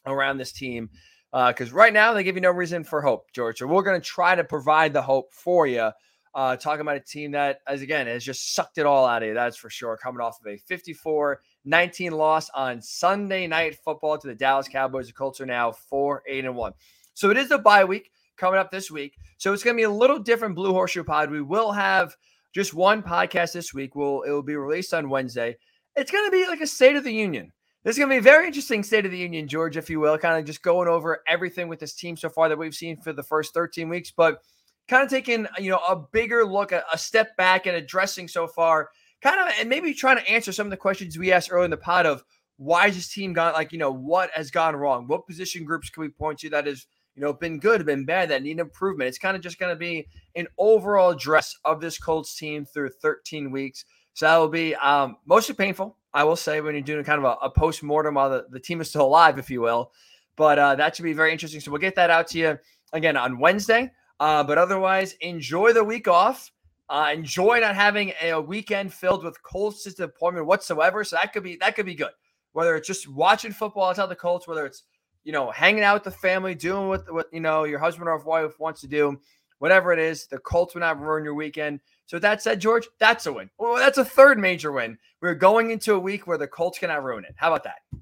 [0.05, 0.89] around this team.
[1.31, 3.59] Because uh, right now they give you no reason for hope, George.
[3.59, 5.91] So we're going to try to provide the hope for you
[6.35, 9.27] uh, talking about a team that, as again, has just sucked it all out of
[9.27, 9.33] you.
[9.33, 9.97] That's for sure.
[9.97, 15.07] Coming off of a 54 19 loss on Sunday night football to the Dallas Cowboys.
[15.07, 16.73] The Colts are now 4 8 and 1.
[17.13, 19.15] So it is a bye week coming up this week.
[19.37, 21.29] So it's going to be a little different Blue Horseshoe Pod.
[21.29, 22.15] We will have
[22.53, 23.95] just one podcast this week.
[23.95, 25.57] Will it will be released on Wednesday.
[25.95, 27.51] It's going to be like a State of the Union.
[27.83, 29.99] This is going to be a very interesting State of the Union, George, if you
[29.99, 32.97] will, kind of just going over everything with this team so far that we've seen
[32.97, 34.11] for the first 13 weeks.
[34.11, 34.41] But
[34.87, 38.47] kind of taking you know a bigger look, a, a step back, and addressing so
[38.47, 38.89] far,
[39.21, 41.71] kind of, and maybe trying to answer some of the questions we asked earlier in
[41.71, 42.23] the pod of
[42.57, 45.89] why has this team gone like you know what has gone wrong, what position groups
[45.89, 46.85] can we point to that has
[47.19, 49.09] you know been good, been bad, that need improvement.
[49.09, 50.07] It's kind of just going to be
[50.37, 53.83] an overall address of this Colts team through 13 weeks.
[54.13, 57.25] So that will be um, mostly painful, I will say, when you're doing kind of
[57.25, 59.91] a, a post mortem while the, the team is still alive, if you will.
[60.37, 61.59] But uh, that should be very interesting.
[61.59, 62.57] So we'll get that out to you
[62.93, 63.91] again on Wednesday.
[64.21, 66.53] Uh, but otherwise, enjoy the week off.
[66.87, 71.03] Uh, enjoy not having a, weekend filled with Colts disappointment whatsoever.
[71.03, 72.11] So that could be that could be good.
[72.53, 74.83] Whether it's just watching football outside the Colts, whether it's
[75.29, 78.17] you know hanging out with the family, doing what what you know your husband or
[78.17, 79.21] wife wants to do,
[79.59, 81.81] whatever it is, the Colts will not ruin your weekend.
[82.07, 83.51] So with that said, George, that's a win.
[83.59, 84.97] Well, that's a third major win.
[85.21, 87.35] We're going into a week where the Colts cannot ruin it.
[87.35, 87.99] How about that?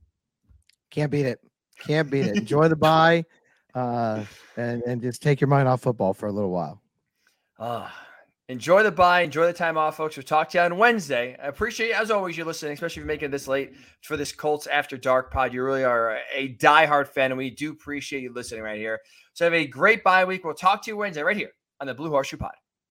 [0.90, 1.42] Can't beat it.
[1.80, 2.38] Can't beat it.
[2.38, 3.26] Enjoy the bye
[3.76, 4.24] uh,
[4.56, 6.82] and and just take your mind off football for a little while.
[7.60, 7.90] Uh,
[8.50, 10.16] enjoy the bye, enjoy the time off, folks.
[10.16, 11.36] We'll talk to you on Wednesday.
[11.42, 14.68] I appreciate, as always, you listening, especially if you're making this late for this Colts
[14.68, 15.54] After Dark pod.
[15.54, 19.00] You really are a diehard fan, and we do appreciate you listening right here.
[19.34, 20.44] So have a great bye week.
[20.44, 22.54] We'll talk to you Wednesday right here on the Blue Horseshoe Pod.